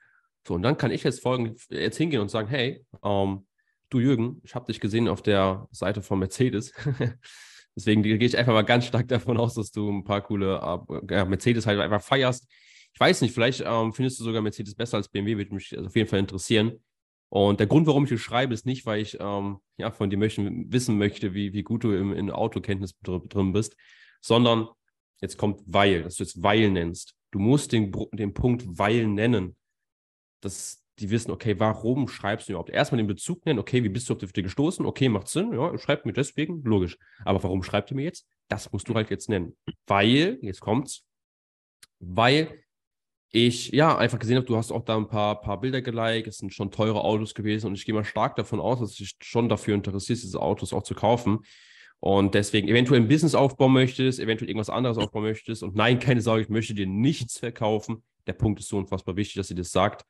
So, 0.47 0.55
und 0.55 0.63
dann 0.63 0.79
kann 0.79 0.93
ich 0.93 1.03
jetzt 1.03 1.21
folgen, 1.21 1.57
jetzt 1.69 1.99
hingehen 1.99 2.21
und 2.23 2.31
sagen, 2.31 2.49
hey, 2.49 2.85
ähm, 3.05 3.47
du 3.91 3.99
Jürgen, 3.99 4.41
ich 4.45 4.55
habe 4.55 4.67
dich 4.67 4.81
gesehen 4.81 5.09
auf 5.09 5.23
der 5.23 5.69
Seite 5.73 6.01
von 6.01 6.21
Mercedes. 6.21 6.73
Deswegen 7.77 8.03
gehe 8.03 8.17
ich 8.17 8.37
einfach 8.37 8.53
mal 8.53 8.63
ganz 8.63 8.87
stark 8.87 9.09
davon 9.09 9.37
aus, 9.37 9.55
dass 9.55 9.71
du 9.71 9.91
ein 9.91 10.05
paar 10.05 10.23
coole 10.23 10.61
äh, 11.09 11.25
Mercedes 11.25 11.67
halt 11.67 11.81
einfach 11.81 12.03
feierst. 12.03 12.47
Ich 12.93 13.01
weiß 13.01 13.21
nicht, 13.23 13.33
vielleicht 13.33 13.63
ähm, 13.65 13.93
findest 13.93 14.19
du 14.19 14.25
sogar 14.25 14.43
Mercedes 14.43 14.75
besser 14.75 14.97
als 14.97 15.09
BMW, 15.09 15.37
würde 15.37 15.55
mich 15.55 15.77
auf 15.79 15.95
jeden 15.95 16.09
Fall 16.09 16.19
interessieren. 16.19 16.83
Und 17.29 17.61
der 17.61 17.69
Grund, 17.69 17.87
warum 17.87 18.05
ich 18.05 18.13
es 18.13 18.21
schreibe, 18.21 18.53
ist 18.53 18.67
nicht, 18.67 18.87
weil 18.87 19.01
ich 19.01 19.17
ähm, 19.21 19.59
ja, 19.79 19.93
von 19.93 20.11
dir 20.11 20.17
möchten, 20.17 20.73
wissen 20.73 20.99
möchte, 20.99 21.33
wie, 21.33 21.53
wie 21.53 21.63
gut 21.63 21.85
du 21.85 21.93
im, 21.93 22.13
in 22.13 22.31
Autokenntnis 22.31 22.99
drin 23.03 23.53
bist, 23.53 23.77
sondern 24.21 24.69
jetzt 25.21 25.39
kommt 25.39 25.61
weil, 25.67 26.03
dass 26.03 26.17
du 26.17 26.25
jetzt 26.25 26.43
weil 26.43 26.71
nennst. 26.71 27.15
Du 27.31 27.39
musst 27.39 27.71
den, 27.71 27.93
den 28.13 28.35
Punkt 28.35 28.65
weil 28.67 29.07
nennen, 29.07 29.57
dass 30.41 30.83
die 31.01 31.11
wissen, 31.11 31.31
okay, 31.31 31.59
warum 31.59 32.09
schreibst 32.09 32.49
du 32.49 32.53
überhaupt? 32.53 32.71
Erstmal 32.71 32.99
den 32.99 33.07
Bezug 33.07 33.45
nennen, 33.47 33.59
okay, 33.59 33.83
wie 33.83 33.89
bist 33.89 34.09
du 34.09 34.15
auf 34.15 34.33
die 34.33 34.43
gestoßen? 34.43 34.85
Okay, 34.85 35.09
macht 35.09 35.29
Sinn, 35.29 35.53
ja, 35.53 35.77
schreibt 35.79 36.07
mir 36.07 36.13
deswegen, 36.13 36.63
logisch. 36.63 36.99
Aber 37.25 37.43
warum 37.43 37.63
schreibt 37.63 37.91
ihr 37.91 37.97
mir 37.97 38.05
jetzt? 38.05 38.27
Das 38.49 38.73
musst 38.73 38.89
du 38.89 38.95
halt 38.95 39.11
jetzt 39.11 39.29
nennen. 39.29 39.57
Weil, 39.87 40.39
jetzt 40.43 40.61
kommt's, 40.61 41.05
weil 41.99 42.65
ich 43.33 43.71
ja 43.71 43.97
einfach 43.97 44.19
gesehen 44.19 44.37
habe, 44.37 44.47
du 44.47 44.57
hast 44.57 44.73
auch 44.73 44.85
da 44.85 44.97
ein 44.97 45.07
paar, 45.07 45.41
paar 45.41 45.61
Bilder 45.61 45.83
geliked, 45.83 46.27
es 46.27 46.39
sind 46.39 46.53
schon 46.53 46.71
teure 46.71 47.03
Autos 47.03 47.35
gewesen 47.35 47.69
und 47.69 47.75
ich 47.75 47.85
gehe 47.85 47.95
mal 47.95 48.05
stark 48.05 48.37
davon 48.37 48.61
aus, 48.61 48.81
dass 48.81 48.97
du 48.97 49.05
dich 49.05 49.17
schon 49.23 49.49
dafür 49.49 49.75
interessierst, 49.75 50.25
diese 50.25 50.41
Autos 50.41 50.73
auch 50.73 50.83
zu 50.83 50.95
kaufen. 50.95 51.41
Und 52.01 52.35
deswegen 52.35 52.67
eventuell 52.67 53.01
ein 53.01 53.09
Business 53.09 53.35
aufbauen 53.35 53.75
möchtest, 53.75 54.21
eventuell 54.21 54.49
irgendwas 54.49 54.71
anderes 54.71 54.97
aufbauen 54.97 55.23
möchtest. 55.23 55.63
Und 55.63 55.77
nein, 55.77 55.99
keine 55.99 56.23
Sorge, 56.23 56.43
ich 56.43 56.49
möchte 56.49 56.75
dir 56.75 56.87
nichts 56.87 57.39
verkaufen. 57.39 58.03
Der 58.27 58.33
Punkt 58.33 58.59
ist 58.59 58.69
so 58.69 58.79
unfassbar 58.79 59.17
wichtig, 59.17 59.35
dass 59.35 59.49
sie 59.49 59.55
das 59.55 59.71
sagt. 59.71 60.07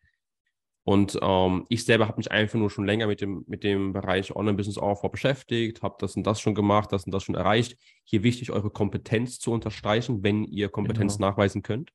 Und 0.91 1.17
ähm, 1.23 1.67
ich 1.69 1.85
selber 1.85 2.09
habe 2.09 2.17
mich 2.17 2.33
einfach 2.33 2.59
nur 2.59 2.69
schon 2.69 2.85
länger 2.85 3.07
mit 3.07 3.21
dem, 3.21 3.45
mit 3.47 3.63
dem 3.63 3.93
Bereich 3.93 4.35
Online-Business-Aufbau 4.35 5.09
beschäftigt, 5.09 5.83
habe 5.83 5.95
das 6.01 6.17
und 6.17 6.27
das 6.27 6.41
schon 6.41 6.57
gemacht, 6.57 6.91
das 6.91 7.05
und 7.05 7.13
das 7.13 7.23
schon 7.23 7.37
erreicht. 7.37 7.77
Hier 8.03 8.25
wichtig, 8.25 8.51
eure 8.51 8.71
Kompetenz 8.71 9.39
zu 9.39 9.53
unterstreichen, 9.53 10.25
wenn 10.25 10.43
ihr 10.43 10.69
Kompetenz 10.69 11.19
genau. 11.19 11.29
nachweisen 11.29 11.63
könnt. 11.63 11.93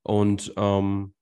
Und 0.00 0.50
ähm, 0.56 1.12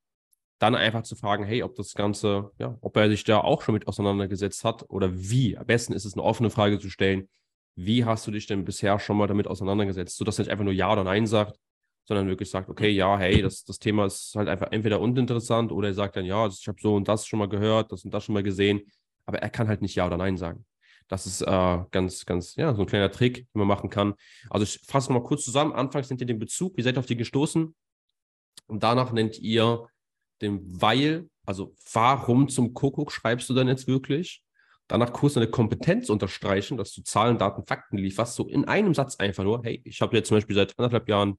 dann 0.60 0.76
einfach 0.76 1.02
zu 1.02 1.16
fragen, 1.16 1.42
hey, 1.42 1.64
ob 1.64 1.74
das 1.74 1.94
Ganze, 1.94 2.52
ja, 2.60 2.78
ob 2.80 2.96
er 2.96 3.08
sich 3.08 3.24
da 3.24 3.38
auch 3.38 3.62
schon 3.62 3.74
mit 3.74 3.88
auseinandergesetzt 3.88 4.62
hat 4.62 4.88
oder 4.88 5.10
wie. 5.12 5.58
Am 5.58 5.66
besten 5.66 5.94
ist 5.94 6.04
es 6.04 6.14
eine 6.14 6.22
offene 6.22 6.50
Frage 6.50 6.78
zu 6.78 6.90
stellen, 6.90 7.28
wie 7.74 8.04
hast 8.04 8.24
du 8.28 8.30
dich 8.30 8.46
denn 8.46 8.64
bisher 8.64 9.00
schon 9.00 9.16
mal 9.16 9.26
damit 9.26 9.48
auseinandergesetzt, 9.48 10.16
sodass 10.16 10.38
er 10.38 10.44
nicht 10.44 10.52
einfach 10.52 10.64
nur 10.64 10.72
Ja 10.72 10.92
oder 10.92 11.02
Nein 11.02 11.26
sagt, 11.26 11.58
sondern 12.04 12.28
wirklich 12.28 12.50
sagt, 12.50 12.68
okay, 12.68 12.90
ja, 12.90 13.18
hey, 13.18 13.42
das, 13.42 13.64
das 13.64 13.78
Thema 13.78 14.06
ist 14.06 14.34
halt 14.37 14.49
einfach 14.49 14.68
entweder 14.73 15.00
uninteressant 15.00 15.73
oder 15.73 15.88
er 15.88 15.94
sagt 15.94 16.16
dann, 16.16 16.25
ja, 16.25 16.46
ich 16.46 16.68
habe 16.68 16.78
so 16.80 16.94
und 16.94 17.08
das 17.08 17.26
schon 17.26 17.38
mal 17.38 17.49
gehört, 17.49 17.92
das 17.92 18.04
und 18.04 18.12
das 18.12 18.25
schon 18.25 18.34
mal 18.34 18.42
gesehen, 18.42 18.82
aber 19.26 19.38
er 19.38 19.50
kann 19.50 19.68
halt 19.68 19.82
nicht 19.82 19.94
Ja 19.94 20.06
oder 20.06 20.16
Nein 20.16 20.37
sagen. 20.37 20.64
Das 21.08 21.26
ist 21.26 21.42
äh, 21.42 21.78
ganz, 21.90 22.25
ganz, 22.25 22.56
ja, 22.56 22.75
so 22.75 22.82
ein 22.82 22.87
kleiner 22.87 23.11
Trick, 23.11 23.34
den 23.34 23.58
man 23.58 23.68
machen 23.68 23.90
kann. 23.90 24.14
Also 24.49 24.64
ich 24.64 24.80
fasse 24.87 25.12
mal 25.12 25.23
kurz 25.23 25.44
zusammen. 25.44 25.73
Anfangs 25.73 26.08
nennt 26.08 26.20
ihr 26.23 26.26
den 26.26 26.38
Bezug, 26.38 26.76
wie 26.76 26.82
seid 26.82 26.96
ihr 26.96 27.00
auf 27.00 27.06
die 27.06 27.16
gestoßen? 27.16 27.75
Und 28.66 28.82
danach 28.82 29.12
nennt 29.12 29.38
ihr 29.38 29.87
den 30.40 30.61
Weil, 30.80 31.28
also 31.44 31.75
warum 31.92 32.49
zum 32.49 32.73
Kuckuck 32.73 33.12
schreibst 33.12 33.50
du 33.50 33.54
dann 33.54 33.68
jetzt 33.68 33.87
wirklich? 33.87 34.42
Danach 34.88 35.12
kurz 35.12 35.37
eine 35.37 35.49
Kompetenz 35.49 36.11
unterstreichen, 36.11 36.76
dass 36.76 36.92
du 36.92 37.02
Zahlen, 37.02 37.38
Daten, 37.38 37.64
Fakten 37.66 37.96
lieferst, 37.96 38.34
so 38.34 38.49
in 38.49 38.66
einem 38.66 38.94
Satz 38.94 39.16
einfach 39.16 39.44
nur, 39.44 39.62
hey, 39.62 39.80
ich 39.84 40.00
habe 40.00 40.16
jetzt 40.16 40.28
zum 40.28 40.37
Beispiel 40.37 40.56
seit 40.56 40.78
anderthalb 40.78 41.08
Jahren 41.08 41.38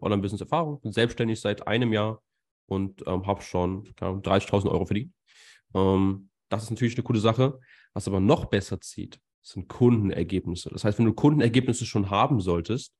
Online-Business 0.00 0.40
Erfahrung, 0.40 0.80
bin 0.80 0.92
selbstständig 0.92 1.40
seit 1.40 1.66
einem 1.66 1.92
Jahr 1.92 2.22
und 2.66 3.02
ähm, 3.06 3.26
habe 3.26 3.42
schon 3.42 3.84
30.000 3.94 4.70
Euro 4.70 4.86
verdient. 4.86 5.12
Ähm, 5.74 6.30
das 6.48 6.64
ist 6.64 6.70
natürlich 6.70 6.96
eine 6.96 7.04
coole 7.04 7.20
Sache. 7.20 7.58
Was 7.94 8.06
aber 8.08 8.20
noch 8.20 8.46
besser 8.46 8.80
zieht, 8.80 9.20
sind 9.42 9.68
Kundenergebnisse. 9.68 10.70
Das 10.70 10.84
heißt, 10.84 10.98
wenn 10.98 11.06
du 11.06 11.14
Kundenergebnisse 11.14 11.86
schon 11.86 12.10
haben 12.10 12.40
solltest, 12.40 12.92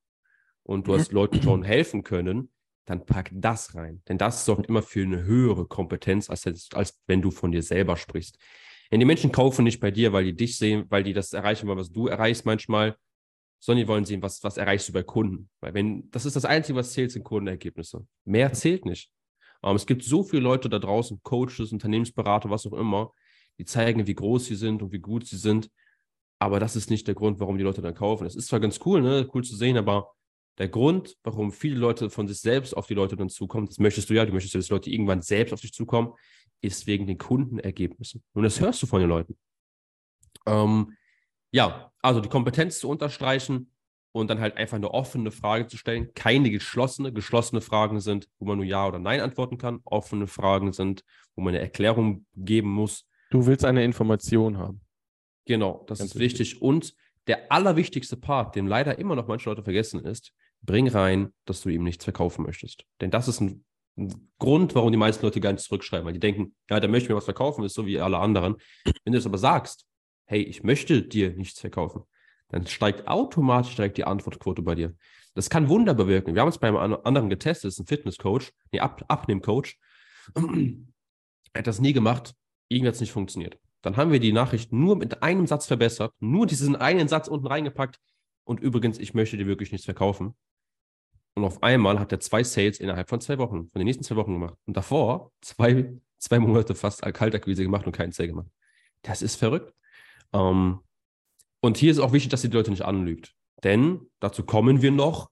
und 0.67 0.87
du 0.87 0.95
hast 0.95 1.11
Leuten 1.13 1.41
schon 1.41 1.63
helfen 1.63 2.03
können, 2.03 2.51
dann 2.85 3.05
pack 3.05 3.31
das 3.33 3.73
rein. 3.73 4.01
Denn 4.07 4.17
das 4.17 4.45
sorgt 4.45 4.67
immer 4.67 4.81
für 4.81 5.01
eine 5.01 5.23
höhere 5.23 5.65
Kompetenz, 5.65 6.29
als, 6.29 6.45
als 6.73 7.01
wenn 7.07 7.21
du 7.21 7.31
von 7.31 7.51
dir 7.51 7.63
selber 7.63 7.97
sprichst. 7.97 8.37
Denn 8.91 8.99
die 8.99 9.05
Menschen 9.05 9.31
kaufen 9.31 9.63
nicht 9.63 9.79
bei 9.79 9.91
dir, 9.91 10.13
weil 10.13 10.25
die 10.25 10.35
dich 10.35 10.57
sehen, 10.57 10.85
weil 10.89 11.03
die 11.03 11.13
das 11.13 11.33
erreichen 11.33 11.67
wollen, 11.67 11.79
was 11.79 11.91
du 11.91 12.07
erreichst 12.07 12.45
manchmal, 12.45 12.95
sondern 13.67 13.83
die 13.83 13.89
wollen 13.89 14.05
sehen, 14.05 14.21
was, 14.21 14.41
was 14.45 14.55
erreichst 14.55 14.87
du 14.87 14.93
bei 14.93 15.03
Kunden. 15.03 15.49
Weil 15.59 15.73
wenn, 15.73 16.09
das 16.11 16.25
ist 16.25 16.37
das 16.37 16.45
Einzige, 16.45 16.77
was 16.77 16.93
zählt, 16.93 17.11
sind 17.11 17.25
Kundenergebnisse. 17.25 18.07
Mehr 18.23 18.53
zählt 18.53 18.85
nicht. 18.85 19.11
Um, 19.61 19.71
ähm, 19.71 19.75
es 19.75 19.85
gibt 19.85 20.03
so 20.03 20.23
viele 20.23 20.41
Leute 20.41 20.69
da 20.69 20.79
draußen, 20.79 21.19
Coaches, 21.21 21.73
Unternehmensberater, 21.73 22.49
was 22.49 22.65
auch 22.65 22.71
immer, 22.71 23.11
die 23.59 23.65
zeigen, 23.65 24.07
wie 24.07 24.15
groß 24.15 24.45
sie 24.45 24.55
sind 24.55 24.81
und 24.81 24.93
wie 24.93 24.99
gut 24.99 25.27
sie 25.27 25.35
sind. 25.35 25.69
Aber 26.39 26.61
das 26.61 26.77
ist 26.77 26.89
nicht 26.89 27.07
der 27.07 27.15
Grund, 27.15 27.41
warum 27.41 27.57
die 27.57 27.63
Leute 27.65 27.81
dann 27.81 27.93
kaufen. 27.93 28.25
Es 28.25 28.37
ist 28.37 28.47
zwar 28.47 28.61
ganz 28.61 28.79
cool, 28.85 29.01
ne, 29.01 29.29
cool 29.33 29.43
zu 29.43 29.57
sehen, 29.57 29.75
aber 29.75 30.13
der 30.59 30.69
Grund, 30.69 31.17
warum 31.23 31.51
viele 31.51 31.75
Leute 31.75 32.09
von 32.09 32.25
sich 32.25 32.39
selbst 32.39 32.73
auf 32.73 32.87
die 32.87 32.93
Leute 32.93 33.17
dann 33.17 33.27
zukommen, 33.27 33.67
das 33.67 33.79
möchtest 33.79 34.09
du 34.09 34.13
ja, 34.13 34.25
du 34.25 34.31
möchtest 34.31 34.53
ja, 34.53 34.61
dass 34.61 34.69
Leute 34.69 34.89
irgendwann 34.91 35.21
selbst 35.21 35.51
auf 35.51 35.59
dich 35.59 35.73
zukommen, 35.73 36.13
ist 36.61 36.87
wegen 36.87 37.05
den 37.05 37.17
Kundenergebnissen. 37.17 38.23
Und 38.31 38.43
das 38.43 38.61
hörst 38.61 38.81
du 38.81 38.87
von 38.87 39.01
den 39.01 39.09
Leuten. 39.09 39.37
Ähm, 40.45 40.96
ja, 41.57 41.91
also 42.03 42.21
die 42.21 42.29
Kompetenz 42.29 42.77
zu 42.77 42.87
unterstreichen 42.87 43.71
und 44.11 44.29
dann 44.29 44.39
halt 44.39 44.57
einfach 44.57 44.77
eine 44.77 44.91
offene 44.91 45.31
Frage 45.31 45.65
zu 45.65 45.75
stellen. 45.75 46.13
Keine 46.13 46.51
geschlossene. 46.51 47.11
Geschlossene 47.11 47.61
Fragen 47.61 47.99
sind, 47.99 48.29
wo 48.37 48.45
man 48.45 48.57
nur 48.57 48.65
Ja 48.65 48.87
oder 48.87 48.99
Nein 48.99 49.21
antworten 49.21 49.57
kann. 49.57 49.79
Offene 49.83 50.27
Fragen 50.27 50.71
sind, 50.71 51.03
wo 51.35 51.41
man 51.41 51.55
eine 51.55 51.63
Erklärung 51.63 52.27
geben 52.35 52.69
muss. 52.69 53.07
Du 53.31 53.47
willst 53.47 53.65
eine 53.65 53.83
Information 53.83 54.59
haben. 54.59 54.81
Genau, 55.45 55.83
das 55.87 55.97
Ganz 55.97 56.11
ist 56.11 56.19
wichtig. 56.19 56.51
wichtig. 56.51 56.61
Und 56.61 56.93
der 57.25 57.51
allerwichtigste 57.51 58.17
Part, 58.17 58.55
den 58.55 58.67
leider 58.67 58.99
immer 58.99 59.15
noch 59.15 59.27
manche 59.27 59.49
Leute 59.49 59.63
vergessen, 59.63 60.05
ist, 60.05 60.33
bring 60.61 60.87
rein, 60.87 61.33
dass 61.45 61.61
du 61.61 61.69
ihm 61.69 61.83
nichts 61.83 62.03
verkaufen 62.03 62.45
möchtest. 62.45 62.85
Denn 63.01 63.09
das 63.09 63.27
ist 63.27 63.41
ein, 63.41 63.65
ein 63.97 64.29
Grund, 64.37 64.75
warum 64.75 64.91
die 64.91 64.97
meisten 64.97 65.25
Leute 65.25 65.41
gar 65.41 65.53
nicht 65.53 65.65
zurückschreiben, 65.65 66.05
weil 66.05 66.13
die 66.13 66.19
denken, 66.19 66.55
ja, 66.69 66.79
der 66.79 66.89
möchte 66.89 67.09
mir 67.09 67.15
was 67.15 67.25
verkaufen, 67.25 67.63
ist 67.63 67.73
so 67.73 67.87
wie 67.87 67.99
alle 67.99 68.19
anderen. 68.19 68.57
Wenn 69.03 69.13
du 69.13 69.17
es 69.17 69.25
aber 69.25 69.39
sagst, 69.39 69.86
hey, 70.27 70.41
ich 70.41 70.63
möchte 70.63 71.01
dir 71.01 71.31
nichts 71.31 71.59
verkaufen, 71.59 72.03
dann 72.49 72.67
steigt 72.67 73.07
automatisch 73.07 73.75
direkt 73.75 73.97
die 73.97 74.05
Antwortquote 74.05 74.61
bei 74.61 74.75
dir. 74.75 74.95
Das 75.33 75.49
kann 75.49 75.69
Wunder 75.69 75.93
bewirken. 75.93 76.33
Wir 76.33 76.41
haben 76.41 76.49
es 76.49 76.57
beim 76.57 76.75
anderen 76.77 77.29
getestet, 77.29 77.65
das 77.65 77.73
ist 77.75 77.79
ein 77.79 77.87
Fitnesscoach, 77.87 78.51
nee, 78.71 78.79
Ab 78.79 79.03
Abnehmcoach. 79.07 79.77
er 80.35 81.59
hat 81.59 81.67
das 81.67 81.81
nie 81.81 81.93
gemacht, 81.93 82.33
irgendwie 82.69 82.87
hat 82.87 82.95
es 82.95 83.01
nicht 83.01 83.11
funktioniert. 83.11 83.57
Dann 83.81 83.97
haben 83.97 84.11
wir 84.11 84.19
die 84.19 84.33
Nachricht 84.33 84.71
nur 84.73 84.95
mit 84.95 85.21
einem 85.23 85.47
Satz 85.47 85.65
verbessert, 85.65 86.13
nur 86.19 86.47
diesen 86.47 86.75
einen 86.75 87.07
Satz 87.07 87.27
unten 87.27 87.47
reingepackt. 87.47 87.99
Und 88.43 88.59
übrigens, 88.59 88.97
ich 88.97 89.13
möchte 89.13 89.37
dir 89.37 89.45
wirklich 89.45 89.71
nichts 89.71 89.85
verkaufen. 89.85 90.35
Und 91.35 91.43
auf 91.43 91.61
einmal 91.61 91.99
hat 91.99 92.11
er 92.11 92.19
zwei 92.19 92.43
Sales 92.43 92.79
innerhalb 92.79 93.09
von 93.09 93.21
zwei 93.21 93.37
Wochen, 93.37 93.69
von 93.69 93.79
den 93.79 93.85
nächsten 93.85 94.03
zwei 94.03 94.15
Wochen 94.15 94.33
gemacht. 94.33 94.55
Und 94.65 94.75
davor 94.75 95.31
zwei, 95.41 95.93
zwei 96.17 96.39
Monate 96.39 96.73
fast 96.73 97.01
Kaltakquise 97.01 97.61
gemacht 97.61 97.85
und 97.85 97.91
keinen 97.91 98.11
Sale 98.11 98.29
gemacht. 98.29 98.47
Das 99.03 99.21
ist 99.21 99.35
verrückt. 99.35 99.73
Ähm, 100.33 100.79
und 101.61 101.77
hier 101.77 101.91
ist 101.91 101.99
auch 101.99 102.13
wichtig, 102.13 102.29
dass 102.29 102.43
ihr 102.43 102.49
die 102.49 102.57
Leute 102.57 102.71
nicht 102.71 102.85
anlügt. 102.85 103.33
Denn 103.63 104.01
dazu 104.19 104.43
kommen 104.43 104.81
wir 104.81 104.91
noch. 104.91 105.29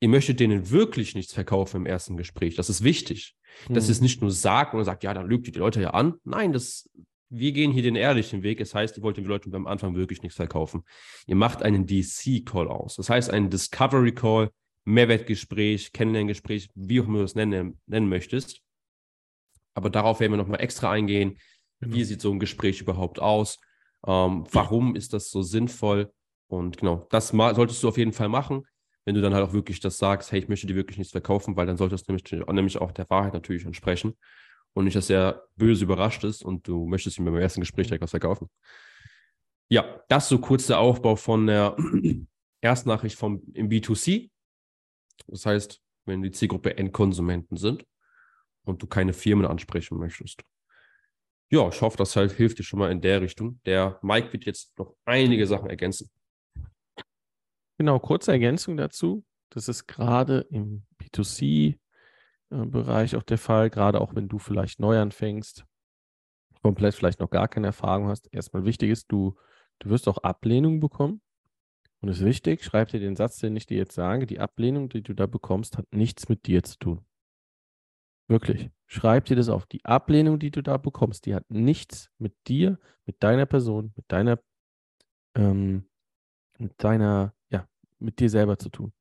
Ihr 0.00 0.08
möchtet 0.08 0.40
denen 0.40 0.70
wirklich 0.70 1.14
nichts 1.14 1.32
verkaufen 1.32 1.78
im 1.78 1.86
ersten 1.86 2.16
Gespräch. 2.16 2.54
Das 2.54 2.68
ist 2.68 2.84
wichtig. 2.84 3.34
Hm. 3.66 3.74
Dass 3.74 3.86
ihr 3.88 3.92
es 3.92 4.00
nicht 4.00 4.20
nur 4.20 4.30
sagt 4.30 4.74
und 4.74 4.84
sagt, 4.84 5.04
ja, 5.04 5.14
dann 5.14 5.26
lügt 5.26 5.46
ihr 5.46 5.52
die 5.52 5.58
Leute 5.58 5.80
ja 5.80 5.90
an. 5.90 6.14
Nein, 6.24 6.52
das, 6.52 6.90
wir 7.30 7.52
gehen 7.52 7.72
hier 7.72 7.82
den 7.82 7.96
ehrlichen 7.96 8.42
Weg. 8.42 8.58
Das 8.58 8.74
heißt, 8.74 8.98
ihr 8.98 9.02
wollt 9.02 9.16
den 9.16 9.24
Leuten 9.24 9.54
am 9.54 9.66
Anfang 9.66 9.94
wirklich 9.94 10.22
nichts 10.22 10.36
verkaufen. 10.36 10.84
Ihr 11.26 11.36
macht 11.36 11.62
einen 11.62 11.86
DC-Call 11.86 12.68
aus. 12.68 12.96
Das 12.96 13.08
heißt, 13.08 13.30
einen 13.30 13.48
Discovery-Call, 13.48 14.50
Mehrwertgespräch, 14.84 15.92
Kennenlerngespräch, 15.92 16.68
wie 16.74 17.00
auch 17.00 17.06
immer 17.06 17.18
du 17.18 17.24
es 17.24 17.34
nennen, 17.34 17.80
nennen 17.86 18.08
möchtest. 18.08 18.60
Aber 19.74 19.90
darauf 19.90 20.20
werden 20.20 20.32
wir 20.32 20.38
nochmal 20.38 20.60
extra 20.60 20.90
eingehen. 20.90 21.38
Genau. 21.80 21.94
Wie 21.94 22.04
sieht 22.04 22.20
so 22.20 22.32
ein 22.32 22.38
Gespräch 22.38 22.80
überhaupt 22.80 23.18
aus? 23.18 23.58
Ähm, 24.06 24.44
warum 24.52 24.94
ist 24.94 25.12
das 25.12 25.30
so 25.30 25.42
sinnvoll? 25.42 26.12
Und 26.48 26.78
genau, 26.78 27.06
das 27.10 27.28
solltest 27.28 27.82
du 27.82 27.88
auf 27.88 27.98
jeden 27.98 28.12
Fall 28.12 28.28
machen, 28.28 28.66
wenn 29.04 29.14
du 29.14 29.20
dann 29.20 29.34
halt 29.34 29.48
auch 29.48 29.52
wirklich 29.52 29.80
das 29.80 29.98
sagst, 29.98 30.30
hey, 30.32 30.38
ich 30.38 30.48
möchte 30.48 30.66
dir 30.66 30.76
wirklich 30.76 30.98
nichts 30.98 31.12
verkaufen, 31.12 31.56
weil 31.56 31.66
dann 31.66 31.76
solltest 31.76 32.08
du 32.08 32.12
nämlich, 32.12 32.30
nämlich 32.52 32.78
auch 32.78 32.92
der 32.92 33.10
Wahrheit 33.10 33.34
natürlich 33.34 33.64
entsprechen 33.64 34.16
und 34.74 34.84
nicht, 34.84 34.96
dass 34.96 35.10
er 35.10 35.48
böse 35.56 35.84
überrascht 35.84 36.22
ist 36.24 36.44
und 36.44 36.68
du 36.68 36.86
möchtest 36.86 37.18
ihm 37.18 37.24
beim 37.24 37.36
ersten 37.36 37.60
Gespräch 37.60 37.88
direkt 37.88 38.02
was 38.02 38.10
verkaufen. 38.10 38.48
Ja, 39.68 40.00
das 40.08 40.28
so 40.28 40.38
kurz 40.38 40.68
der 40.68 40.78
Aufbau 40.78 41.16
von 41.16 41.46
der 41.46 41.76
Erstnachricht 42.60 43.18
vom, 43.18 43.42
im 43.54 43.68
B2C. 43.68 44.30
Das 45.26 45.46
heißt, 45.46 45.80
wenn 46.04 46.22
die 46.22 46.30
Zielgruppe 46.30 46.76
Endkonsumenten 46.76 47.56
sind 47.56 47.84
und 48.64 48.82
du 48.82 48.86
keine 48.86 49.12
Firmen 49.12 49.46
ansprechen 49.46 49.98
möchtest 49.98 50.44
ja, 51.50 51.68
ich 51.68 51.80
hoffe, 51.80 51.96
das 51.96 52.16
halt 52.16 52.32
hilft 52.32 52.58
dir 52.58 52.64
schon 52.64 52.80
mal 52.80 52.90
in 52.90 53.00
der 53.00 53.20
Richtung. 53.20 53.60
Der 53.64 54.00
Mike 54.02 54.32
wird 54.32 54.46
jetzt 54.46 54.76
noch 54.78 54.96
einige 55.04 55.46
Sachen 55.46 55.70
ergänzen. 55.70 56.10
Genau, 57.78 58.00
kurze 58.00 58.32
Ergänzung 58.32 58.76
dazu. 58.76 59.24
Das 59.50 59.68
ist 59.68 59.86
gerade 59.86 60.46
im 60.50 60.82
B2C-Bereich 61.00 63.14
auch 63.16 63.22
der 63.22 63.38
Fall, 63.38 63.70
gerade 63.70 64.00
auch 64.00 64.12
wenn 64.14 64.28
du 64.28 64.38
vielleicht 64.38 64.80
neu 64.80 64.98
anfängst, 64.98 65.64
komplett 66.62 66.94
vielleicht 66.94 67.20
noch 67.20 67.30
gar 67.30 67.48
keine 67.48 67.68
Erfahrung 67.68 68.08
hast. 68.08 68.28
Erstmal 68.32 68.64
wichtig 68.64 68.90
ist, 68.90 69.12
du, 69.12 69.36
du 69.78 69.90
wirst 69.90 70.08
auch 70.08 70.18
Ablehnung 70.18 70.80
bekommen. 70.80 71.20
Und 72.00 72.08
es 72.08 72.18
ist 72.18 72.24
wichtig, 72.24 72.64
schreib 72.64 72.88
dir 72.88 73.00
den 73.00 73.16
Satz, 73.16 73.38
den 73.38 73.56
ich 73.56 73.66
dir 73.66 73.78
jetzt 73.78 73.94
sage, 73.94 74.26
die 74.26 74.40
Ablehnung, 74.40 74.88
die 74.88 75.02
du 75.02 75.14
da 75.14 75.26
bekommst, 75.26 75.78
hat 75.78 75.86
nichts 75.92 76.28
mit 76.28 76.46
dir 76.46 76.62
zu 76.62 76.78
tun. 76.78 77.04
Wirklich. 78.28 78.70
Schreib 78.86 79.24
dir 79.26 79.36
das 79.36 79.48
auf. 79.48 79.66
Die 79.66 79.84
Ablehnung, 79.84 80.38
die 80.38 80.50
du 80.50 80.62
da 80.62 80.76
bekommst, 80.76 81.26
die 81.26 81.34
hat 81.34 81.48
nichts 81.50 82.10
mit 82.18 82.34
dir, 82.46 82.78
mit 83.04 83.22
deiner 83.22 83.46
Person, 83.46 83.92
mit 83.96 84.04
deiner, 84.08 84.40
ähm, 85.34 85.88
mit 86.58 86.72
deiner, 86.82 87.34
ja, 87.50 87.68
mit 87.98 88.20
dir 88.20 88.30
selber 88.30 88.58
zu 88.58 88.68
tun. 88.68 88.92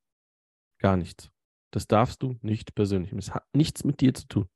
Gar 0.79 0.97
nichts. 0.97 1.31
Das 1.71 1.87
darfst 1.87 2.23
du 2.23 2.37
nicht 2.41 2.75
persönlich. 2.75 3.11
Es 3.13 3.33
hat 3.33 3.45
nichts 3.53 3.83
mit 3.83 4.01
dir 4.01 4.13
zu 4.13 4.27
tun. 4.27 4.49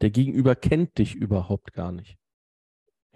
Der 0.00 0.10
Gegenüber 0.10 0.54
kennt 0.54 0.98
dich 0.98 1.14
überhaupt 1.14 1.72
gar 1.72 1.92
nicht. 1.92 2.16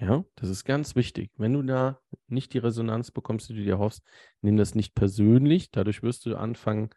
Ja, 0.01 0.25
das 0.37 0.49
ist 0.49 0.65
ganz 0.65 0.95
wichtig. 0.95 1.33
Wenn 1.37 1.53
du 1.53 1.63
da 1.63 2.01
nicht 2.29 2.55
die 2.55 2.59
Resonanz 2.59 3.11
bekommst, 3.11 3.49
die 3.49 3.55
du 3.55 3.65
dir 3.65 3.79
hoffst, 3.79 4.03
nimm 4.43 4.57
das 4.57 4.77
nicht 4.77 4.95
persönlich. 4.95 5.71
Dadurch 5.73 6.03
wirst 6.03 6.27
du 6.27 6.37
anfangen, 6.37 6.91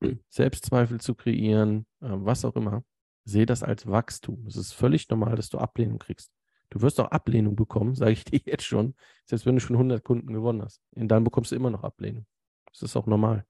Selbstzweifel 0.28 1.00
zu 1.00 1.14
kreieren, 1.14 1.86
äh, 2.00 2.08
was 2.10 2.44
auch 2.44 2.56
immer. 2.56 2.84
Sehe 3.24 3.46
das 3.46 3.62
als 3.62 3.86
Wachstum. 3.86 4.46
Es 4.46 4.56
ist 4.56 4.72
völlig 4.72 5.08
normal, 5.08 5.36
dass 5.36 5.48
du 5.48 5.58
Ablehnung 5.58 5.98
kriegst. 5.98 6.32
Du 6.70 6.80
wirst 6.80 6.98
auch 7.00 7.10
Ablehnung 7.10 7.54
bekommen, 7.54 7.94
sage 7.94 8.12
ich 8.12 8.24
dir 8.24 8.40
jetzt 8.44 8.64
schon, 8.64 8.94
selbst 9.26 9.46
wenn 9.46 9.54
du 9.54 9.60
schon 9.60 9.76
100 9.76 10.02
Kunden 10.02 10.32
gewonnen 10.32 10.62
hast. 10.62 10.82
Und 10.94 11.08
dann 11.08 11.24
bekommst 11.24 11.52
du 11.52 11.56
immer 11.56 11.70
noch 11.70 11.84
Ablehnung. 11.84 12.26
Das 12.70 12.82
ist 12.82 12.96
auch 12.96 13.06
normal. 13.06 13.44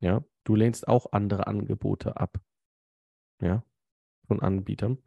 Ja, 0.00 0.24
du 0.44 0.54
lehnst 0.54 0.86
auch 0.86 1.12
andere 1.12 1.46
Angebote 1.46 2.16
ab. 2.16 2.38
Ja, 3.40 3.62
von 4.26 4.40
Anbietern. 4.40 4.98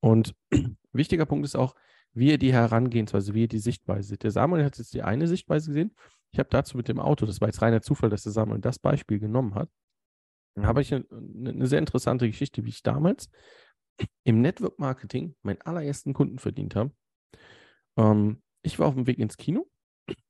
Und 0.00 0.34
wichtiger 0.92 1.26
Punkt 1.26 1.44
ist 1.44 1.56
auch, 1.56 1.74
wie 2.12 2.30
ihr 2.30 2.38
die 2.38 2.52
Herangehensweise, 2.52 3.34
wie 3.34 3.42
ihr 3.42 3.48
die 3.48 3.58
Sichtweise 3.58 4.08
seht. 4.08 4.22
Der 4.22 4.30
Samuel 4.30 4.64
hat 4.64 4.78
jetzt 4.78 4.94
die 4.94 5.02
eine 5.02 5.28
Sichtweise 5.28 5.68
gesehen. 5.68 5.94
Ich 6.32 6.38
habe 6.38 6.48
dazu 6.50 6.76
mit 6.76 6.88
dem 6.88 7.00
Auto, 7.00 7.26
das 7.26 7.40
war 7.40 7.48
jetzt 7.48 7.62
reiner 7.62 7.82
Zufall, 7.82 8.10
dass 8.10 8.24
der 8.24 8.32
Samuel 8.32 8.60
das 8.60 8.78
Beispiel 8.78 9.18
genommen 9.18 9.54
hat. 9.54 9.70
Dann 10.60 10.68
habe 10.68 10.82
ich 10.82 10.92
eine, 10.92 11.06
eine 11.10 11.66
sehr 11.66 11.78
interessante 11.78 12.26
Geschichte, 12.26 12.64
wie 12.66 12.68
ich 12.68 12.82
damals 12.82 13.30
im 14.24 14.42
Network 14.42 14.78
Marketing 14.78 15.34
meinen 15.42 15.62
allerersten 15.62 16.12
Kunden 16.12 16.38
verdient 16.38 16.76
habe. 16.76 16.92
Ähm, 17.96 18.42
ich 18.62 18.78
war 18.78 18.88
auf 18.88 18.94
dem 18.94 19.06
Weg 19.06 19.18
ins 19.18 19.38
Kino. 19.38 19.66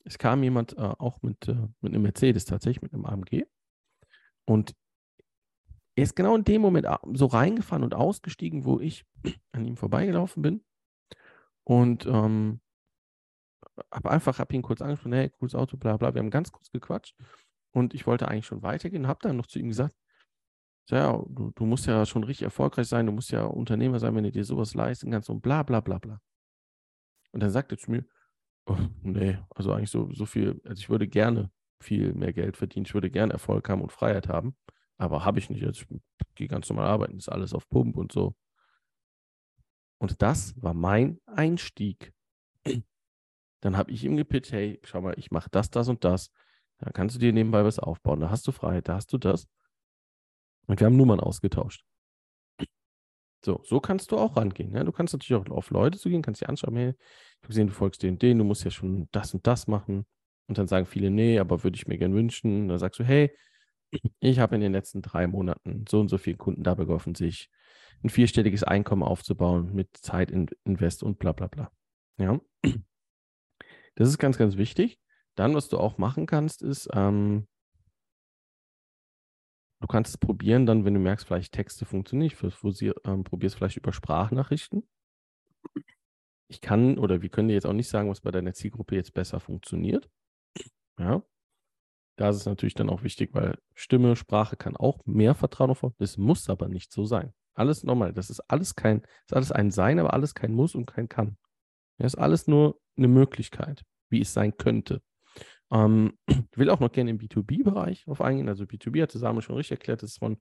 Es 0.04 0.18
kam 0.18 0.44
jemand 0.44 0.76
äh, 0.78 0.82
auch 0.82 1.20
mit, 1.22 1.49
äh, 1.49 1.66
mit 1.80 1.92
einem 1.92 2.02
Mercedes 2.02 2.44
tatsächlich, 2.44 2.80
mit 2.80 2.92
einem 2.92 3.06
AMG. 3.06 3.44
Und 4.44 4.76
er 5.96 6.04
ist 6.04 6.14
genau 6.14 6.37
in 6.37 6.44
dem 6.44 6.62
Moment 6.62 6.87
so 7.14 7.26
reingefahren 7.26 7.82
und 7.82 7.94
ausgestiegen, 7.94 8.64
wo 8.64 8.78
ich 8.78 9.04
an 9.50 9.64
ihm 9.64 9.76
vorbeigelaufen 9.76 10.42
bin. 10.42 10.64
Und 11.64 12.06
ähm, 12.06 12.60
habe 13.90 14.10
einfach, 14.10 14.38
habe 14.38 14.54
ihn 14.54 14.62
kurz 14.62 14.80
angesprochen, 14.80 15.12
hey, 15.12 15.30
cooles 15.30 15.56
Auto, 15.56 15.76
bla 15.76 15.96
bla. 15.96 16.14
Wir 16.14 16.20
haben 16.20 16.30
ganz 16.30 16.52
kurz 16.52 16.70
gequatscht. 16.70 17.16
Und 17.72 17.94
ich 17.94 18.06
wollte 18.06 18.28
eigentlich 18.28 18.46
schon 18.46 18.62
weitergehen, 18.62 19.08
habe 19.08 19.20
dann 19.22 19.37
noch 19.37 19.46
zu 19.46 19.58
ihm 19.58 19.68
gesagt, 19.68 19.96
ja, 20.88 21.12
du, 21.28 21.52
du 21.54 21.66
musst 21.66 21.87
ja 21.87 22.04
schon 22.06 22.25
richtig 22.25 22.44
erfolgreich 22.44 22.88
sein, 22.88 23.06
du 23.06 23.12
musst 23.12 23.30
ja 23.30 23.44
Unternehmer 23.44 23.99
sein, 23.99 24.14
wenn 24.14 24.25
du 24.25 24.32
dir 24.32 24.44
sowas 24.44 24.75
leisten 24.75 25.10
kannst 25.10 25.30
und 25.30 25.40
bla 25.40 25.62
bla 25.62 25.80
bla 25.80 25.99
bla. 25.99 26.20
Und 27.32 27.40
dann 27.42 27.50
sagt 27.50 27.72
er 27.72 27.78
zu 27.78 27.90
mir, 27.90 28.04
oh, 28.66 28.76
nee, 29.02 29.38
also 29.54 29.72
eigentlich 29.72 29.90
so, 29.90 30.12
so 30.12 30.26
viel, 30.26 30.60
also 30.64 30.80
ich 30.80 30.90
würde 30.90 31.06
gerne 31.06 31.50
viel 31.80 32.12
mehr 32.14 32.32
Geld 32.32 32.56
verdienen, 32.56 32.87
ich 32.87 32.94
würde 32.94 33.10
gerne 33.10 33.32
Erfolg 33.32 33.68
haben 33.68 33.82
und 33.82 33.92
Freiheit 33.92 34.28
haben, 34.28 34.56
aber 34.99 35.25
habe 35.25 35.38
ich 35.38 35.49
nicht. 35.50 35.64
Also 35.64 35.84
ich 35.90 36.34
gehe 36.34 36.49
ganz 36.49 36.68
normal 36.68 36.87
arbeiten, 36.88 37.16
ist 37.16 37.28
alles 37.28 37.54
auf 37.54 37.68
Pump 37.68 37.96
und 37.96 38.12
so. 38.12 38.34
Und 39.99 40.22
das 40.22 40.60
war 40.60 40.75
mein 40.75 41.20
Einstieg. 41.26 42.12
Dann 43.60 43.76
habe 43.76 43.90
ich 43.90 44.04
ihm 44.04 44.16
gepitcht, 44.16 44.52
hey, 44.52 44.80
schau 44.82 45.02
mal, 45.02 45.14
ich 45.18 45.30
mache 45.30 45.50
das, 45.50 45.70
das 45.70 45.88
und 45.88 46.04
das. 46.04 46.30
Da 46.78 46.90
kannst 46.90 47.16
du 47.16 47.20
dir 47.20 47.32
nebenbei 47.32 47.62
was 47.64 47.78
aufbauen. 47.78 48.20
Da 48.20 48.30
hast 48.30 48.46
du 48.46 48.52
Freiheit, 48.52 48.88
da 48.88 48.94
hast 48.94 49.12
du 49.12 49.18
das. 49.18 49.46
Und 50.70 50.78
wir 50.78 50.86
haben 50.86 50.96
Nummern 50.96 51.18
ausgetauscht. 51.18 51.84
So, 53.44 53.60
so 53.64 53.80
kannst 53.80 54.12
du 54.12 54.18
auch 54.18 54.36
rangehen. 54.36 54.72
Ja? 54.72 54.84
Du 54.84 54.92
kannst 54.92 55.12
natürlich 55.12 55.34
auch 55.34 55.50
auf 55.50 55.70
Leute 55.70 55.98
zugehen, 55.98 56.22
kannst 56.22 56.42
dir 56.42 56.48
anschauen, 56.48 56.76
hey, 56.76 56.90
ich 56.90 57.38
habe 57.38 57.48
gesehen, 57.48 57.66
du 57.66 57.72
folgst 57.72 58.04
den, 58.04 58.20
den, 58.20 58.38
du 58.38 58.44
musst 58.44 58.62
ja 58.62 58.70
schon 58.70 59.08
das 59.10 59.34
und 59.34 59.44
das 59.48 59.66
machen. 59.66 60.06
Und 60.46 60.58
dann 60.58 60.68
sagen 60.68 60.86
viele, 60.86 61.10
nee, 61.10 61.40
aber 61.40 61.64
würde 61.64 61.74
ich 61.74 61.88
mir 61.88 61.98
gern 61.98 62.14
wünschen. 62.14 62.62
Und 62.62 62.68
dann 62.68 62.78
sagst 62.78 63.00
du, 63.00 63.04
hey, 63.04 63.36
ich 64.20 64.38
habe 64.38 64.54
in 64.54 64.60
den 64.60 64.70
letzten 64.70 65.02
drei 65.02 65.26
Monaten 65.26 65.86
so 65.88 65.98
und 65.98 66.08
so 66.08 66.18
viele 66.18 66.36
Kunden 66.36 66.62
dabei 66.62 66.84
geholfen, 66.84 67.16
sich 67.16 67.50
ein 68.04 68.10
vierstelliges 68.10 68.62
Einkommen 68.62 69.02
aufzubauen 69.02 69.74
mit 69.74 69.96
Zeit, 69.96 70.30
Invest 70.30 71.02
und 71.02 71.18
bla 71.18 71.32
bla 71.32 71.48
bla. 71.48 71.72
Ja. 72.18 72.40
Das 73.96 74.08
ist 74.08 74.18
ganz, 74.18 74.38
ganz 74.38 74.56
wichtig. 74.56 75.00
Dann, 75.34 75.56
was 75.56 75.68
du 75.68 75.76
auch 75.76 75.98
machen 75.98 76.26
kannst, 76.26 76.62
ist, 76.62 76.88
ähm, 76.94 77.48
du 79.80 79.87
kannst 79.87 80.10
es 80.10 80.18
probieren, 80.18 80.66
dann, 80.66 80.84
wenn 80.84 80.94
du 80.94 81.00
merkst, 81.00 81.26
vielleicht 81.26 81.52
Texte 81.52 81.84
funktionieren 81.84 82.32
nicht, 82.42 83.00
ähm, 83.04 83.25
probierst 83.25 83.56
vielleicht 83.56 83.76
über 83.76 83.92
Sprachnachrichten. 83.92 84.88
Ich 86.49 86.60
kann 86.60 86.99
oder 86.99 87.22
wir 87.22 87.28
können 87.28 87.49
dir 87.49 87.54
jetzt 87.54 87.66
auch 87.66 87.72
nicht 87.72 87.88
sagen, 87.88 88.10
was 88.10 88.20
bei 88.20 88.30
deiner 88.30 88.52
Zielgruppe 88.52 88.96
jetzt 88.96 89.14
besser 89.14 89.40
funktioniert. 89.40 90.10
Ja. 90.99 91.22
Da 92.16 92.28
ist 92.28 92.37
es 92.37 92.46
natürlich 92.46 92.75
dann 92.75 92.90
auch 92.90 93.02
wichtig, 93.02 93.30
weil 93.32 93.58
Stimme, 93.75 94.14
Sprache 94.16 94.56
kann 94.56 94.76
auch 94.76 94.99
mehr 95.06 95.34
Vertrauen 95.34 95.70
aufbauen. 95.70 95.94
Das 95.99 96.18
muss 96.18 96.50
aber 96.50 96.68
nicht 96.68 96.92
so 96.92 97.04
sein. 97.04 97.32
Alles 97.54 97.82
normal. 97.82 98.12
Das 98.12 98.30
ist 98.30 98.40
alles 98.40 98.75
kein, 98.75 99.02
ist 99.26 99.34
alles 99.34 99.52
ein 99.52 99.70
Sein, 99.70 99.99
aber 99.99 100.12
alles 100.12 100.34
kein 100.34 100.52
Muss 100.52 100.75
und 100.75 100.87
kein 100.87 101.08
Kann. 101.08 101.38
Das 101.99 102.14
ist 102.14 102.18
alles 102.18 102.46
nur 102.46 102.80
eine 102.96 103.08
Möglichkeit, 103.08 103.84
wie 104.08 104.20
es 104.20 104.32
sein 104.32 104.56
könnte. 104.56 105.02
Ähm, 105.72 106.18
ich 106.26 106.36
will 106.56 106.70
auch 106.70 106.80
noch 106.80 106.92
gerne 106.92 107.10
im 107.10 107.18
B2B-Bereich 107.18 108.06
auf 108.08 108.20
eingehen. 108.20 108.48
Also 108.48 108.64
B2B 108.64 109.02
hatte 109.02 109.18
Samuel 109.18 109.42
schon 109.42 109.56
richtig 109.56 109.78
erklärt, 109.78 110.02
das 110.02 110.12
ist 110.12 110.18
von 110.18 110.40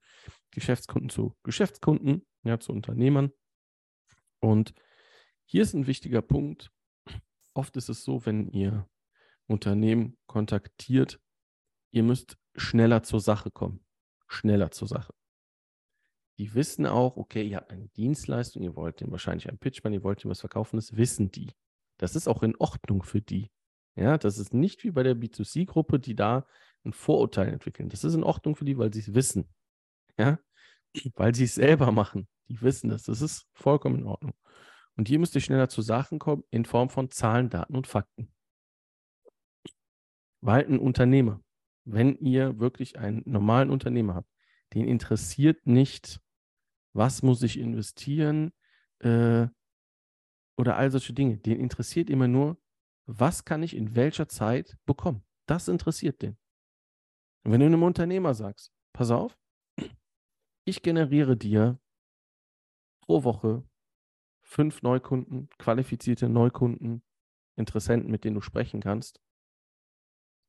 Geschäftskunden 0.51 1.09
zu 1.09 1.35
Geschäftskunden, 1.43 2.25
ja, 2.43 2.59
zu 2.59 2.71
Unternehmern. 2.71 3.31
Und 4.39 4.73
hier 5.45 5.63
ist 5.63 5.73
ein 5.73 5.87
wichtiger 5.87 6.21
Punkt. 6.21 6.71
Oft 7.53 7.75
ist 7.77 7.89
es 7.89 8.03
so, 8.03 8.25
wenn 8.25 8.49
ihr 8.49 8.87
Unternehmen 9.47 10.17
kontaktiert, 10.27 11.19
ihr 11.91 12.03
müsst 12.03 12.37
schneller 12.55 13.03
zur 13.03 13.19
Sache 13.19 13.51
kommen. 13.51 13.83
Schneller 14.27 14.71
zur 14.71 14.87
Sache. 14.87 15.13
Die 16.37 16.53
wissen 16.53 16.85
auch, 16.85 17.17
okay, 17.17 17.45
ihr 17.45 17.57
habt 17.57 17.71
eine 17.71 17.89
Dienstleistung, 17.89 18.63
ihr 18.63 18.75
wollt 18.75 19.01
dem 19.01 19.11
wahrscheinlich 19.11 19.49
einen 19.49 19.57
Pitch 19.57 19.83
machen, 19.83 19.93
ihr 19.93 20.03
wollt 20.03 20.23
ihm 20.23 20.29
was 20.29 20.39
verkaufen, 20.39 20.77
das 20.77 20.95
wissen 20.95 21.31
die. 21.31 21.51
Das 21.97 22.15
ist 22.15 22.29
auch 22.29 22.43
in 22.43 22.55
Ordnung 22.55 23.03
für 23.03 23.21
die. 23.21 23.49
Ja, 23.99 24.17
das 24.17 24.37
ist 24.37 24.53
nicht 24.53 24.85
wie 24.85 24.91
bei 24.91 25.03
der 25.03 25.15
B2C-Gruppe, 25.15 25.99
die 25.99 26.15
da 26.15 26.47
ein 26.85 26.93
Vorurteil 26.93 27.49
entwickeln. 27.49 27.89
Das 27.89 28.05
ist 28.05 28.13
in 28.13 28.23
Ordnung 28.23 28.55
für 28.55 28.63
die, 28.63 28.77
weil 28.77 28.93
sie 28.93 29.01
es 29.01 29.13
wissen. 29.13 29.53
Ja, 30.17 30.39
weil 31.15 31.35
sie 31.35 31.43
es 31.43 31.55
selber 31.55 31.91
machen. 31.91 32.29
Die 32.47 32.61
wissen 32.61 32.89
das. 32.89 33.03
Das 33.03 33.21
ist 33.21 33.47
vollkommen 33.53 33.99
in 33.99 34.05
Ordnung. 34.05 34.33
Und 34.95 35.09
hier 35.09 35.19
müsst 35.19 35.35
ihr 35.35 35.41
schneller 35.41 35.67
zu 35.67 35.81
Sachen 35.81 36.17
kommen 36.17 36.45
in 36.49 36.63
Form 36.63 36.89
von 36.89 37.11
Zahlen, 37.11 37.49
Daten 37.49 37.75
und 37.75 37.87
Fakten. 37.87 38.33
Weil 40.39 40.65
ein 40.65 40.79
Unternehmer, 40.79 41.41
wenn 41.83 42.15
ihr 42.19 42.57
wirklich 42.57 42.97
einen 42.97 43.21
normalen 43.25 43.69
Unternehmer 43.69 44.15
habt, 44.15 44.29
den 44.73 44.87
interessiert 44.87 45.67
nicht, 45.67 46.21
was 46.93 47.21
muss 47.21 47.43
ich 47.43 47.59
investieren 47.59 48.53
äh, 48.99 49.47
oder 50.55 50.77
all 50.77 50.89
solche 50.89 51.11
Dinge. 51.11 51.37
Den 51.37 51.59
interessiert 51.59 52.09
immer 52.09 52.29
nur, 52.29 52.57
was 53.09 53.43
kann 53.43 53.63
ich 53.63 53.75
in 53.75 53.95
welcher 53.95 54.27
Zeit 54.27 54.77
bekommen. 54.85 55.23
Das 55.47 55.67
interessiert 55.67 56.21
den. 56.21 56.37
Und 57.43 57.51
wenn 57.51 57.59
du 57.59 57.65
einem 57.65 57.83
Unternehmer 57.83 58.35
sagst, 58.35 58.71
pass 58.93 59.09
auf, 59.09 59.37
ich 60.65 60.83
generiere 60.83 61.35
dir 61.35 61.79
pro 63.01 63.23
Woche 63.23 63.63
fünf 64.41 64.83
Neukunden, 64.83 65.49
qualifizierte 65.57 66.29
Neukunden, 66.29 67.01
Interessenten, 67.55 68.11
mit 68.11 68.23
denen 68.23 68.35
du 68.35 68.41
sprechen 68.41 68.79
kannst, 68.79 69.19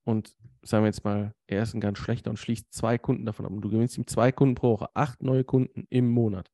und 0.04 0.34
sagen 0.62 0.84
wir 0.84 0.88
jetzt 0.88 1.04
mal, 1.04 1.34
er 1.46 1.62
ist 1.62 1.74
ein 1.74 1.80
ganz 1.80 1.98
schlechter 1.98 2.30
und 2.30 2.38
schließt 2.38 2.72
zwei 2.72 2.98
Kunden 2.98 3.26
davon 3.26 3.46
ab 3.46 3.52
und 3.52 3.60
du 3.60 3.70
gewinnst 3.70 3.98
ihm 3.98 4.06
zwei 4.06 4.32
Kunden 4.32 4.54
pro 4.54 4.72
Woche, 4.72 4.88
acht 4.94 5.22
neue 5.22 5.44
Kunden 5.44 5.86
im 5.90 6.10
Monat, 6.10 6.50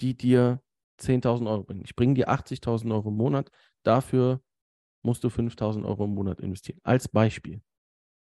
die 0.00 0.16
dir 0.16 0.62
10.000 1.00 1.48
Euro 1.50 1.64
bringen. 1.64 1.82
Ich 1.84 1.96
bringe 1.96 2.14
dir 2.14 2.30
80.000 2.30 2.92
Euro 2.92 3.08
im 3.08 3.16
Monat, 3.16 3.50
dafür 3.82 4.42
musst 5.02 5.24
du 5.24 5.28
5.000 5.28 5.84
Euro 5.84 6.04
im 6.04 6.14
Monat 6.14 6.40
investieren. 6.40 6.80
Als 6.82 7.08
Beispiel. 7.08 7.62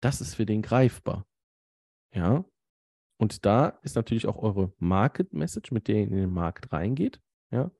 Das 0.00 0.20
ist 0.20 0.34
für 0.34 0.46
den 0.46 0.62
greifbar. 0.62 1.26
Ja. 2.12 2.44
Und 3.18 3.44
da 3.44 3.68
ist 3.82 3.96
natürlich 3.96 4.26
auch 4.26 4.36
eure 4.36 4.72
Market 4.78 5.32
Message, 5.32 5.72
mit 5.72 5.88
der 5.88 5.96
ihr 5.96 6.02
in 6.04 6.10
den 6.12 6.30
Markt 6.30 6.72
reingeht. 6.72 7.20
Ja. 7.50 7.70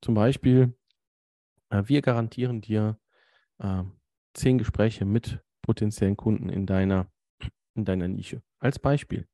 Zum 0.00 0.14
Beispiel, 0.14 0.78
äh, 1.70 1.82
wir 1.86 2.02
garantieren 2.02 2.60
dir 2.60 2.98
äh, 3.58 3.82
zehn 4.34 4.58
Gespräche 4.58 5.04
mit 5.04 5.42
potenziellen 5.62 6.16
Kunden 6.16 6.48
in 6.48 6.66
deiner, 6.66 7.10
in 7.74 7.84
deiner 7.84 8.08
Nische. 8.08 8.42
Als 8.58 8.78
Beispiel. 8.78 9.28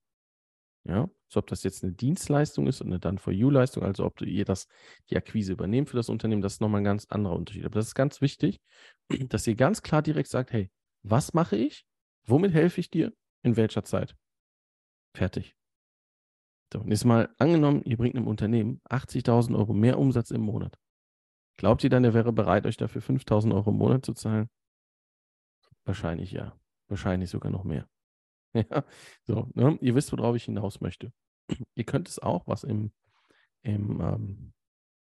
Ja, 0.84 1.10
so 1.28 1.38
ob 1.40 1.46
das 1.48 1.62
jetzt 1.64 1.82
eine 1.82 1.92
Dienstleistung 1.92 2.66
ist 2.66 2.80
oder 2.80 2.90
eine 2.90 3.00
Done-for-You-Leistung, 3.00 3.82
also 3.82 4.04
ob 4.04 4.20
ihr 4.20 4.44
das, 4.44 4.68
die 5.10 5.16
Akquise 5.16 5.52
übernehmt 5.52 5.88
für 5.90 5.96
das 5.96 6.08
Unternehmen, 6.08 6.42
das 6.42 6.54
ist 6.54 6.60
nochmal 6.60 6.80
ein 6.80 6.84
ganz 6.84 7.06
anderer 7.06 7.34
Unterschied. 7.34 7.64
Aber 7.64 7.74
das 7.74 7.88
ist 7.88 7.94
ganz 7.94 8.20
wichtig, 8.20 8.60
dass 9.28 9.46
ihr 9.46 9.56
ganz 9.56 9.82
klar 9.82 10.02
direkt 10.02 10.28
sagt, 10.28 10.52
hey, 10.52 10.70
was 11.02 11.34
mache 11.34 11.56
ich? 11.56 11.84
Womit 12.24 12.52
helfe 12.52 12.80
ich 12.80 12.90
dir? 12.90 13.12
In 13.42 13.56
welcher 13.56 13.84
Zeit? 13.84 14.16
Fertig. 15.14 15.54
So, 16.72 16.80
und 16.80 16.90
jetzt 16.90 17.04
mal 17.04 17.32
angenommen, 17.38 17.82
ihr 17.84 17.96
bringt 17.96 18.16
einem 18.16 18.26
Unternehmen 18.26 18.80
80.000 18.90 19.56
Euro 19.56 19.72
mehr 19.72 19.98
Umsatz 19.98 20.30
im 20.32 20.40
Monat. 20.40 20.76
Glaubt 21.56 21.84
ihr 21.84 21.90
dann, 21.90 22.04
er 22.04 22.12
wäre 22.12 22.32
bereit, 22.32 22.66
euch 22.66 22.76
dafür 22.76 23.02
5.000 23.02 23.54
Euro 23.54 23.70
im 23.70 23.76
Monat 23.76 24.04
zu 24.04 24.12
zahlen? 24.12 24.50
Wahrscheinlich 25.84 26.32
ja. 26.32 26.58
Wahrscheinlich 26.88 27.30
sogar 27.30 27.50
noch 27.50 27.64
mehr. 27.64 27.88
Ja, 28.70 28.84
so, 29.24 29.50
ne? 29.54 29.78
Ihr 29.80 29.94
wisst, 29.94 30.12
worauf 30.12 30.36
ich 30.36 30.44
hinaus 30.44 30.80
möchte. 30.80 31.12
Ihr 31.74 31.84
könnt 31.84 32.08
es 32.08 32.18
auch, 32.18 32.46
was 32.46 32.64
im, 32.64 32.92
im, 33.62 34.00
ähm, 34.00 34.52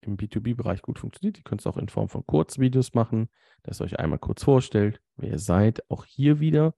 im 0.01 0.17
B2B-Bereich 0.17 0.81
gut 0.81 0.99
funktioniert. 0.99 1.37
Ihr 1.37 1.43
könnt 1.43 1.61
es 1.61 1.67
auch 1.67 1.77
in 1.77 1.89
Form 1.89 2.09
von 2.09 2.25
Kurzvideos 2.25 2.93
machen, 2.93 3.29
dass 3.63 3.81
ihr 3.81 3.85
euch 3.85 3.99
einmal 3.99 4.19
kurz 4.19 4.43
vorstellt, 4.43 5.01
wer 5.15 5.31
ihr 5.31 5.39
seid. 5.39 5.89
Auch 5.89 6.05
hier 6.05 6.39
wieder 6.39 6.75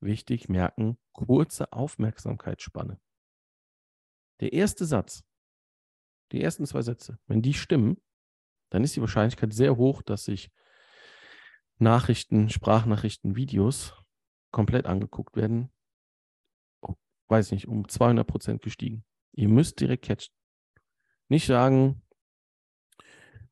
wichtig 0.00 0.48
merken, 0.48 0.98
kurze 1.12 1.72
Aufmerksamkeitsspanne. 1.72 2.98
Der 4.40 4.52
erste 4.52 4.84
Satz, 4.84 5.24
die 6.32 6.42
ersten 6.42 6.66
zwei 6.66 6.82
Sätze, 6.82 7.18
wenn 7.26 7.42
die 7.42 7.54
stimmen, 7.54 8.00
dann 8.70 8.84
ist 8.84 8.96
die 8.96 9.00
Wahrscheinlichkeit 9.00 9.52
sehr 9.52 9.76
hoch, 9.76 10.02
dass 10.02 10.24
sich 10.24 10.50
Nachrichten, 11.78 12.48
Sprachnachrichten, 12.50 13.36
Videos 13.36 13.94
komplett 14.50 14.86
angeguckt 14.86 15.36
werden, 15.36 15.70
weiß 17.28 17.52
nicht, 17.52 17.68
um 17.68 17.88
200 17.88 18.26
Prozent 18.26 18.62
gestiegen. 18.62 19.04
Ihr 19.32 19.48
müsst 19.48 19.80
direkt 19.80 20.04
catchen. 20.04 20.34
Nicht 21.28 21.46
sagen, 21.46 22.02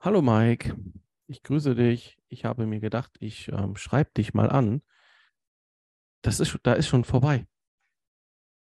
hallo 0.00 0.22
Mike, 0.22 0.76
ich 1.26 1.42
grüße 1.42 1.74
dich. 1.74 2.18
Ich 2.28 2.44
habe 2.44 2.66
mir 2.66 2.80
gedacht, 2.80 3.16
ich 3.20 3.48
ähm, 3.48 3.76
schreibe 3.76 4.10
dich 4.16 4.34
mal 4.34 4.50
an. 4.50 4.82
Das 6.22 6.40
ist, 6.40 6.58
da 6.62 6.74
ist 6.74 6.88
schon 6.88 7.04
vorbei. 7.04 7.46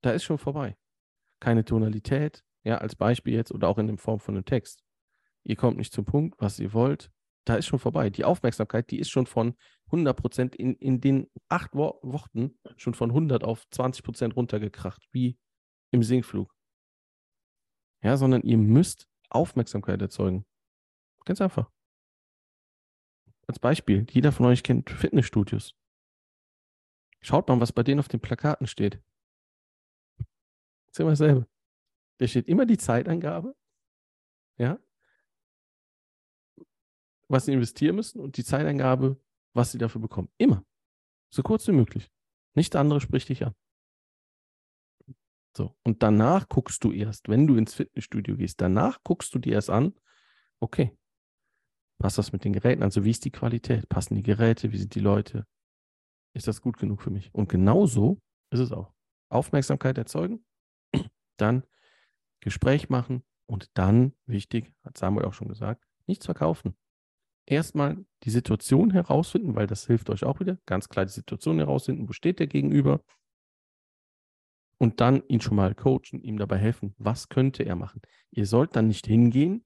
Da 0.02 0.10
ist 0.10 0.24
schon 0.24 0.38
vorbei. 0.38 0.76
Keine 1.40 1.64
Tonalität, 1.64 2.44
ja, 2.62 2.78
als 2.78 2.94
Beispiel 2.94 3.34
jetzt 3.34 3.52
oder 3.52 3.68
auch 3.68 3.78
in 3.78 3.86
der 3.86 3.98
Form 3.98 4.20
von 4.20 4.34
einem 4.34 4.44
Text. 4.44 4.84
Ihr 5.44 5.56
kommt 5.56 5.78
nicht 5.78 5.92
zum 5.92 6.04
Punkt, 6.04 6.36
was 6.38 6.58
ihr 6.58 6.72
wollt 6.72 7.10
da 7.44 7.56
ist 7.56 7.66
schon 7.66 7.78
vorbei. 7.78 8.10
Die 8.10 8.24
Aufmerksamkeit, 8.24 8.90
die 8.90 8.98
ist 8.98 9.10
schon 9.10 9.26
von 9.26 9.56
100 9.86 10.16
Prozent 10.16 10.56
in, 10.56 10.74
in 10.76 11.00
den 11.00 11.30
acht 11.48 11.74
Wo 11.74 11.98
Wochen 12.02 12.58
schon 12.76 12.94
von 12.94 13.10
100 13.10 13.44
auf 13.44 13.68
20 13.70 14.04
Prozent 14.04 14.36
runtergekracht, 14.36 15.08
wie 15.12 15.38
im 15.90 16.02
Sinkflug. 16.02 16.54
Ja, 18.02 18.16
sondern 18.16 18.42
ihr 18.42 18.58
müsst 18.58 19.08
Aufmerksamkeit 19.28 20.00
erzeugen. 20.00 20.46
Ganz 21.24 21.40
einfach. 21.40 21.70
Als 23.46 23.58
Beispiel, 23.58 24.06
jeder 24.10 24.32
von 24.32 24.46
euch 24.46 24.62
kennt 24.62 24.90
Fitnessstudios. 24.90 25.74
Schaut 27.20 27.48
mal, 27.48 27.60
was 27.60 27.72
bei 27.72 27.82
denen 27.82 28.00
auf 28.00 28.08
den 28.08 28.20
Plakaten 28.20 28.66
steht. 28.66 29.02
Das 30.18 30.92
ist 30.92 31.00
immer 31.00 31.10
dasselbe. 31.10 31.46
Da 32.18 32.26
steht 32.26 32.48
immer 32.48 32.66
die 32.66 32.78
Zeitangabe. 32.78 33.54
Ja, 34.56 34.78
was 37.30 37.46
sie 37.46 37.52
investieren 37.52 37.96
müssen 37.96 38.20
und 38.20 38.36
die 38.36 38.44
Zeitangabe, 38.44 39.20
was 39.54 39.72
sie 39.72 39.78
dafür 39.78 40.00
bekommen. 40.00 40.28
Immer. 40.38 40.64
So 41.32 41.42
kurz 41.42 41.66
wie 41.68 41.72
möglich. 41.72 42.10
Nichts 42.54 42.76
anderes 42.76 43.02
spricht 43.02 43.28
dich 43.28 43.44
an. 43.44 43.54
So. 45.56 45.76
Und 45.84 46.02
danach 46.02 46.48
guckst 46.48 46.82
du 46.84 46.92
erst, 46.92 47.28
wenn 47.28 47.46
du 47.46 47.56
ins 47.56 47.74
Fitnessstudio 47.74 48.36
gehst, 48.36 48.60
danach 48.60 49.02
guckst 49.04 49.34
du 49.34 49.38
dir 49.38 49.54
erst 49.54 49.70
an, 49.70 49.94
okay, 50.60 50.96
passt 51.98 52.18
das 52.18 52.32
mit 52.32 52.44
den 52.44 52.52
Geräten? 52.52 52.82
Also 52.82 53.04
wie 53.04 53.10
ist 53.10 53.24
die 53.24 53.32
Qualität? 53.32 53.88
Passen 53.88 54.14
die 54.14 54.22
Geräte? 54.22 54.72
Wie 54.72 54.78
sind 54.78 54.94
die 54.94 55.00
Leute? 55.00 55.46
ist 56.32 56.48
das 56.48 56.60
gut 56.60 56.78
genug 56.78 57.02
für 57.02 57.10
mich? 57.10 57.32
Und 57.34 57.48
genauso 57.48 58.20
ist 58.50 58.60
es 58.60 58.72
auch. 58.72 58.92
Aufmerksamkeit 59.28 59.98
erzeugen, 59.98 60.44
dann 61.36 61.64
Gespräch 62.40 62.88
machen 62.88 63.22
und 63.46 63.70
dann, 63.74 64.14
wichtig, 64.26 64.72
hat 64.82 64.96
Samuel 64.96 65.26
auch 65.26 65.34
schon 65.34 65.48
gesagt, 65.48 65.84
nichts 66.06 66.24
verkaufen. 66.24 66.76
Erstmal 67.50 67.96
die 68.22 68.30
Situation 68.30 68.92
herausfinden, 68.92 69.56
weil 69.56 69.66
das 69.66 69.84
hilft 69.88 70.08
euch 70.08 70.22
auch 70.22 70.38
wieder. 70.38 70.58
Ganz 70.66 70.88
klar 70.88 71.04
die 71.04 71.10
Situation 71.10 71.58
herausfinden, 71.58 72.08
wo 72.08 72.12
steht 72.12 72.38
der 72.38 72.46
Gegenüber. 72.46 73.02
Und 74.78 75.00
dann 75.00 75.24
ihn 75.26 75.40
schon 75.40 75.56
mal 75.56 75.74
coachen, 75.74 76.22
ihm 76.22 76.38
dabei 76.38 76.58
helfen, 76.58 76.94
was 76.96 77.28
könnte 77.28 77.64
er 77.64 77.74
machen. 77.74 78.02
Ihr 78.30 78.46
sollt 78.46 78.76
dann 78.76 78.86
nicht 78.86 79.04
hingehen 79.04 79.64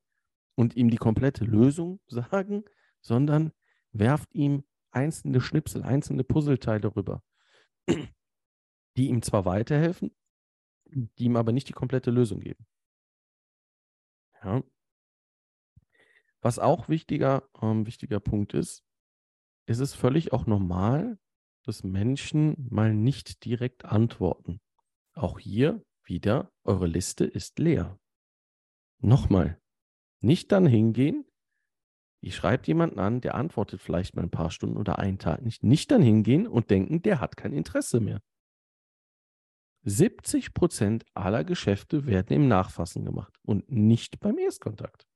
und 0.55 0.77
ihm 0.77 0.88
die 0.88 0.97
komplette 0.97 1.44
Lösung 1.44 2.01
sagen, 2.07 2.64
sondern 3.03 3.53
werft 3.92 4.35
ihm 4.35 4.64
einzelne 4.90 5.42
Schnipsel, 5.42 5.83
einzelne 5.83 6.25
Puzzleteile 6.25 6.97
rüber, 6.97 7.23
die 8.97 9.09
ihm 9.09 9.20
zwar 9.20 9.44
weiterhelfen, 9.44 10.16
die 10.87 11.25
ihm 11.25 11.37
aber 11.37 11.53
nicht 11.53 11.68
die 11.68 11.75
komplette 11.75 12.11
Lösung 12.11 12.40
geben. 12.40 12.66
Ja. 14.42 14.62
Was 16.44 16.59
auch 16.59 16.90
wichtiger, 16.90 17.48
ähm, 17.62 17.87
wichtiger 17.87 18.20
Punkt 18.20 18.52
ist, 18.52 18.85
ist 19.66 19.78
es 19.78 19.94
völlig 19.94 20.35
auch 20.35 20.44
normal, 20.44 21.18
dass 21.64 21.85
Menschen 21.85 22.68
mal 22.68 22.92
nicht 22.92 23.46
direkt 23.46 23.87
antworten. 23.87 24.61
Auch 25.14 25.38
hier 25.38 25.83
wieder, 26.04 26.52
eure 26.62 26.87
Liste 26.87 27.24
ist 27.24 27.59
leer. 27.59 27.98
Nochmal, 29.00 29.59
nicht 30.20 30.52
dann 30.52 30.66
hingehen, 30.66 31.24
Ihr 32.20 32.33
schreibt 32.33 32.66
jemanden 32.68 32.98
an, 33.00 33.20
der 33.20 33.35
antwortet 33.35 33.83
vielleicht 33.83 34.16
mal 34.16 34.22
ein 34.22 34.30
paar 34.30 34.50
Stunden 34.50 34.78
oder 34.78 34.98
einen 34.98 35.18
Tag 35.18 35.42
nicht. 35.42 35.62
Nicht 35.62 35.90
dann 35.90 36.00
hingehen 36.00 36.46
und 36.46 36.70
denken, 36.70 37.02
der 37.02 37.20
hat 37.20 37.37
kein 37.37 37.52
Interesse 37.52 38.00
mehr. 38.00 38.22
70 39.83 40.54
Prozent 40.54 41.04
aller 41.12 41.44
Geschäfte 41.44 42.07
werden 42.07 42.35
im 42.35 42.48
Nachfassen 42.48 43.04
gemacht 43.04 43.38
und 43.42 43.70
nicht 43.70 44.20
beim 44.20 44.38
Erstkontakt. 44.38 45.07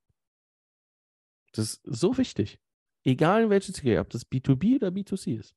Das 1.53 1.65
ist 1.65 1.81
so 1.85 2.17
wichtig. 2.19 2.61
Egal 3.05 3.45
in 3.45 3.51
welches 3.51 3.75
Ziel, 3.75 3.99
ob 3.99 4.11
das 4.11 4.29
B2B 4.29 4.77
oder 4.77 4.89
B2C 4.89 5.39
ist. 5.39 5.57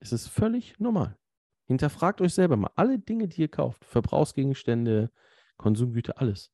Es 0.00 0.12
ist 0.12 0.28
völlig 0.28 0.78
normal. 0.78 1.18
Hinterfragt 1.66 2.20
euch 2.20 2.34
selber 2.34 2.56
mal 2.56 2.70
alle 2.76 2.98
Dinge, 2.98 3.28
die 3.28 3.42
ihr 3.42 3.48
kauft. 3.48 3.84
Verbrauchsgegenstände, 3.84 5.10
Konsumgüter, 5.56 6.20
alles. 6.20 6.52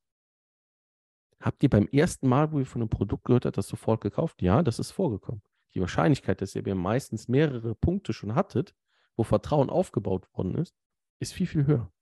Habt 1.40 1.62
ihr 1.62 1.68
beim 1.68 1.88
ersten 1.88 2.28
Mal, 2.28 2.52
wo 2.52 2.60
ihr 2.60 2.66
von 2.66 2.82
einem 2.82 2.88
Produkt 2.88 3.24
gehört 3.24 3.44
habt, 3.44 3.58
das 3.58 3.68
sofort 3.68 4.00
gekauft? 4.00 4.40
Ja, 4.42 4.62
das 4.62 4.78
ist 4.78 4.92
vorgekommen. 4.92 5.42
Die 5.74 5.80
Wahrscheinlichkeit, 5.80 6.40
dass 6.40 6.54
ihr 6.54 6.74
meistens 6.74 7.28
mehrere 7.28 7.74
Punkte 7.74 8.12
schon 8.12 8.34
hattet, 8.34 8.74
wo 9.16 9.24
Vertrauen 9.24 9.70
aufgebaut 9.70 10.28
worden 10.34 10.54
ist, 10.54 10.74
ist 11.18 11.32
viel, 11.32 11.46
viel 11.46 11.66
höher. 11.66 11.92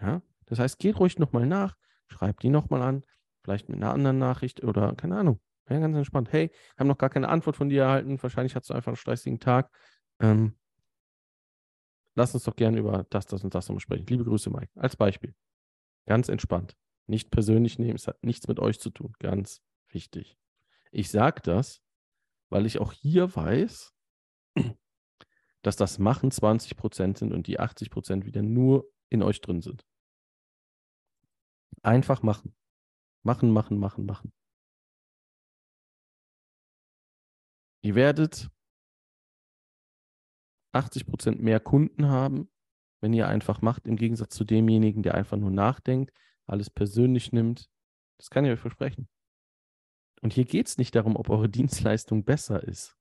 Ja? 0.00 0.22
Das 0.46 0.58
heißt, 0.58 0.78
geht 0.78 0.98
ruhig 0.98 1.18
nochmal 1.18 1.46
nach, 1.46 1.76
schreibt 2.10 2.42
die 2.42 2.50
nochmal 2.50 2.82
an, 2.82 3.04
vielleicht 3.42 3.68
mit 3.68 3.78
einer 3.78 3.92
anderen 3.92 4.18
Nachricht 4.18 4.62
oder 4.62 4.94
keine 4.94 5.16
Ahnung. 5.16 5.40
Ja, 5.68 5.78
ganz 5.78 5.96
entspannt. 5.96 6.32
Hey, 6.32 6.50
haben 6.76 6.88
noch 6.88 6.98
gar 6.98 7.10
keine 7.10 7.28
Antwort 7.28 7.56
von 7.56 7.68
dir 7.68 7.84
erhalten. 7.84 8.20
Wahrscheinlich 8.20 8.56
hast 8.56 8.68
du 8.68 8.74
einfach 8.74 8.88
einen 8.88 8.96
stressigen 8.96 9.38
Tag. 9.38 9.70
Ähm, 10.18 10.58
lass 12.16 12.34
uns 12.34 12.44
doch 12.44 12.56
gerne 12.56 12.78
über 12.78 13.06
das, 13.10 13.26
das 13.26 13.44
und 13.44 13.54
das 13.54 13.68
nochmal 13.68 13.80
sprechen. 13.80 14.06
Liebe 14.06 14.24
Grüße, 14.24 14.50
Mike. 14.50 14.72
Als 14.74 14.96
Beispiel. 14.96 15.34
Ganz 16.06 16.28
entspannt. 16.28 16.76
Nicht 17.06 17.30
persönlich 17.30 17.78
nehmen, 17.78 17.96
es 17.96 18.08
hat 18.08 18.22
nichts 18.24 18.48
mit 18.48 18.58
euch 18.58 18.80
zu 18.80 18.90
tun. 18.90 19.14
Ganz 19.20 19.62
wichtig. 19.88 20.36
Ich 20.90 21.10
sage 21.10 21.40
das, 21.42 21.82
weil 22.48 22.66
ich 22.66 22.80
auch 22.80 22.92
hier 22.92 23.34
weiß, 23.34 23.94
dass 25.62 25.76
das 25.76 25.98
Machen 25.98 26.30
20 26.30 26.76
Prozent 26.76 27.18
sind 27.18 27.32
und 27.32 27.46
die 27.46 27.60
80 27.60 27.90
Prozent 27.90 28.26
wieder 28.26 28.42
nur 28.42 28.90
in 29.08 29.22
euch 29.22 29.40
drin 29.40 29.60
sind. 29.60 29.84
Einfach 31.82 32.22
machen. 32.22 32.54
Machen, 33.22 33.52
machen, 33.52 33.78
machen, 33.78 34.06
machen. 34.06 34.32
Ihr 37.82 37.94
werdet 37.94 38.50
80 40.72 41.06
Prozent 41.06 41.40
mehr 41.40 41.60
Kunden 41.60 42.08
haben, 42.08 42.50
wenn 43.00 43.12
ihr 43.12 43.28
einfach 43.28 43.62
macht, 43.62 43.86
im 43.86 43.96
Gegensatz 43.96 44.34
zu 44.34 44.44
demjenigen, 44.44 45.02
der 45.02 45.14
einfach 45.14 45.36
nur 45.36 45.50
nachdenkt, 45.50 46.12
alles 46.46 46.70
persönlich 46.70 47.32
nimmt. 47.32 47.70
Das 48.18 48.30
kann 48.30 48.44
ich 48.44 48.52
euch 48.52 48.60
versprechen. 48.60 49.08
Und 50.20 50.34
hier 50.34 50.44
geht 50.44 50.68
es 50.68 50.76
nicht 50.76 50.94
darum, 50.94 51.16
ob 51.16 51.30
eure 51.30 51.48
Dienstleistung 51.48 52.24
besser 52.24 52.62
ist 52.62 52.96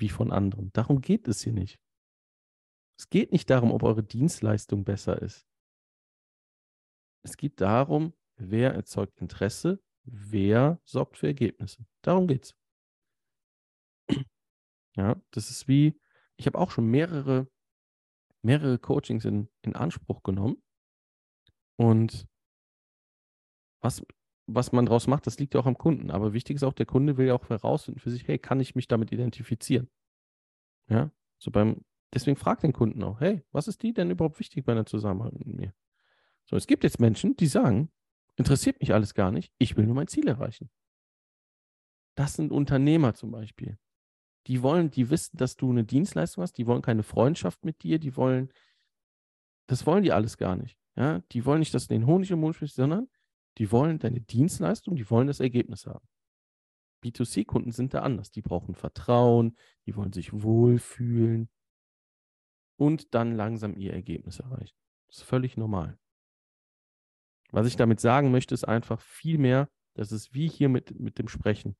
wie 0.00 0.08
von 0.08 0.32
anderen. 0.32 0.72
Darum 0.72 1.00
geht 1.00 1.28
es 1.28 1.42
hier 1.42 1.52
nicht. 1.52 1.78
Es 2.98 3.08
geht 3.08 3.32
nicht 3.32 3.48
darum, 3.50 3.70
ob 3.70 3.82
eure 3.82 4.02
Dienstleistung 4.02 4.84
besser 4.84 5.20
ist. 5.22 5.46
Es 7.22 7.36
geht 7.36 7.60
darum, 7.60 8.14
wer 8.36 8.74
erzeugt 8.74 9.20
Interesse, 9.20 9.82
wer 10.04 10.80
sorgt 10.84 11.18
für 11.18 11.26
Ergebnisse. 11.26 11.84
Darum 12.02 12.26
geht 12.26 12.44
es. 12.44 12.54
Ja, 14.96 15.22
das 15.30 15.50
ist 15.50 15.68
wie, 15.68 15.96
ich 16.36 16.46
habe 16.46 16.58
auch 16.58 16.72
schon 16.72 16.84
mehrere, 16.86 17.48
mehrere 18.42 18.76
Coachings 18.76 19.24
in, 19.24 19.48
in 19.62 19.76
Anspruch 19.76 20.24
genommen. 20.24 20.60
Und 21.76 22.26
was, 23.80 24.02
was 24.46 24.72
man 24.72 24.86
daraus 24.86 25.06
macht, 25.06 25.26
das 25.26 25.38
liegt 25.38 25.54
ja 25.54 25.60
auch 25.60 25.66
am 25.66 25.78
Kunden. 25.78 26.10
Aber 26.10 26.32
wichtig 26.32 26.56
ist 26.56 26.64
auch, 26.64 26.72
der 26.72 26.86
Kunde 26.86 27.16
will 27.16 27.28
ja 27.28 27.34
auch 27.34 27.48
herausfinden 27.48 28.00
für 28.00 28.10
sich, 28.10 28.26
hey, 28.26 28.38
kann 28.38 28.60
ich 28.60 28.74
mich 28.74 28.88
damit 28.88 29.12
identifizieren? 29.12 29.88
Ja, 30.88 31.12
so 31.38 31.50
beim, 31.50 31.84
deswegen 32.12 32.36
fragt 32.36 32.64
den 32.64 32.72
Kunden 32.72 33.02
auch, 33.04 33.20
hey, 33.20 33.44
was 33.52 33.68
ist 33.68 33.82
die 33.82 33.92
denn 33.92 34.10
überhaupt 34.10 34.40
wichtig 34.40 34.64
bei 34.64 34.72
einer 34.72 34.86
Zusammenarbeit 34.86 35.38
mit 35.38 35.56
mir? 35.56 35.74
So, 36.46 36.56
es 36.56 36.66
gibt 36.66 36.84
jetzt 36.84 37.00
Menschen, 37.00 37.36
die 37.36 37.46
sagen, 37.46 37.90
interessiert 38.36 38.80
mich 38.80 38.92
alles 38.92 39.14
gar 39.14 39.30
nicht, 39.30 39.52
ich 39.58 39.76
will 39.76 39.86
nur 39.86 39.94
mein 39.94 40.08
Ziel 40.08 40.26
erreichen. 40.26 40.70
Das 42.16 42.34
sind 42.34 42.52
Unternehmer 42.52 43.14
zum 43.14 43.30
Beispiel. 43.30 43.78
Die 44.46 44.62
wollen, 44.62 44.90
die 44.90 45.10
wissen, 45.10 45.36
dass 45.36 45.56
du 45.56 45.70
eine 45.70 45.84
Dienstleistung 45.84 46.42
hast, 46.42 46.58
die 46.58 46.66
wollen 46.66 46.82
keine 46.82 47.02
Freundschaft 47.02 47.64
mit 47.64 47.82
dir, 47.82 47.98
die 47.98 48.16
wollen, 48.16 48.52
das 49.66 49.86
wollen 49.86 50.02
die 50.02 50.12
alles 50.12 50.38
gar 50.38 50.56
nicht. 50.56 50.78
Ja, 50.96 51.20
die 51.32 51.44
wollen 51.44 51.60
nicht, 51.60 51.72
dass 51.72 51.86
du 51.86 51.94
den 51.94 52.06
Honig 52.06 52.30
im 52.30 52.40
Mund 52.40 52.56
sprichst, 52.56 52.76
sondern 52.76 53.08
die 53.58 53.70
wollen 53.70 53.98
deine 53.98 54.20
Dienstleistung, 54.20 54.96
die 54.96 55.08
wollen 55.10 55.26
das 55.26 55.40
Ergebnis 55.40 55.86
haben. 55.86 56.06
B2C-Kunden 57.04 57.72
sind 57.72 57.94
da 57.94 58.00
anders. 58.00 58.30
Die 58.30 58.42
brauchen 58.42 58.74
Vertrauen, 58.74 59.56
die 59.86 59.96
wollen 59.96 60.12
sich 60.12 60.32
wohlfühlen 60.32 61.48
und 62.76 63.14
dann 63.14 63.34
langsam 63.36 63.76
ihr 63.76 63.92
Ergebnis 63.92 64.40
erreichen. 64.40 64.76
Das 65.08 65.18
ist 65.18 65.22
völlig 65.24 65.56
normal. 65.56 65.98
Was 67.52 67.66
ich 67.66 67.76
damit 67.76 68.00
sagen 68.00 68.30
möchte, 68.30 68.54
ist 68.54 68.64
einfach 68.64 69.00
viel 69.00 69.38
mehr, 69.38 69.68
das 69.94 70.12
ist 70.12 70.34
wie 70.34 70.48
hier 70.48 70.68
mit, 70.68 70.98
mit 70.98 71.18
dem 71.18 71.28
Sprechen. 71.28 71.76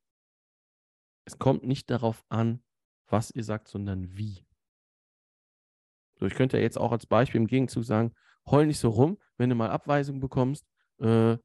Es 1.25 1.37
kommt 1.39 1.63
nicht 1.63 1.89
darauf 1.89 2.23
an, 2.29 2.63
was 3.07 3.31
ihr 3.31 3.43
sagt, 3.43 3.67
sondern 3.67 4.17
wie. 4.17 4.45
So, 6.19 6.25
ich 6.25 6.35
könnte 6.35 6.57
ja 6.57 6.63
jetzt 6.63 6.77
auch 6.77 6.91
als 6.91 7.05
Beispiel 7.05 7.41
im 7.41 7.47
Gegenzug 7.47 7.83
sagen, 7.83 8.13
heul 8.45 8.67
nicht 8.67 8.79
so 8.79 8.89
rum, 8.89 9.17
wenn 9.37 9.49
du 9.49 9.55
mal 9.55 9.69
Abweisung 9.69 10.19
bekommst, 10.19 10.65
äh, 10.99 11.37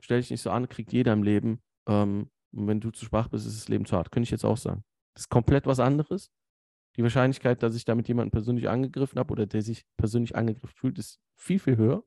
stell 0.00 0.20
dich 0.20 0.30
nicht 0.30 0.42
so 0.42 0.50
an, 0.50 0.68
kriegt 0.68 0.92
jeder 0.92 1.12
im 1.12 1.22
Leben. 1.22 1.62
Ähm, 1.86 2.30
und 2.52 2.66
wenn 2.66 2.80
du 2.80 2.90
zu 2.90 3.04
schwach 3.04 3.28
bist, 3.28 3.46
ist 3.46 3.58
das 3.58 3.68
Leben 3.68 3.84
zu 3.84 3.96
hart. 3.96 4.10
Könnte 4.10 4.24
ich 4.24 4.30
jetzt 4.30 4.44
auch 4.44 4.56
sagen. 4.56 4.84
Das 5.14 5.24
ist 5.24 5.28
komplett 5.28 5.66
was 5.66 5.80
anderes. 5.80 6.30
Die 6.96 7.02
Wahrscheinlichkeit, 7.02 7.62
dass 7.62 7.76
ich 7.76 7.84
damit 7.84 8.08
jemanden 8.08 8.30
persönlich 8.30 8.68
angegriffen 8.68 9.18
habe 9.18 9.32
oder 9.32 9.46
der 9.46 9.62
sich 9.62 9.84
persönlich 9.96 10.34
angegriffen 10.34 10.74
fühlt, 10.74 10.98
ist 10.98 11.20
viel, 11.34 11.58
viel 11.58 11.76
höher. 11.76 12.04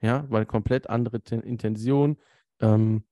Ja, 0.00 0.30
weil 0.30 0.46
komplett 0.46 0.88
andere 0.88 1.18
Intention. 1.42 2.18
Ähm, 2.60 3.04